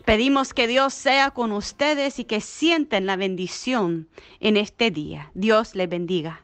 Pedimos 0.04 0.52
que 0.52 0.66
Dios 0.66 0.92
sea 0.92 1.30
con 1.30 1.50
ustedes 1.52 2.18
y 2.18 2.24
que 2.24 2.42
sienten 2.42 3.06
la 3.06 3.16
bendición 3.16 4.06
en 4.38 4.58
este 4.58 4.90
día. 4.90 5.30
Dios 5.32 5.74
les 5.74 5.88
bendiga. 5.88 6.42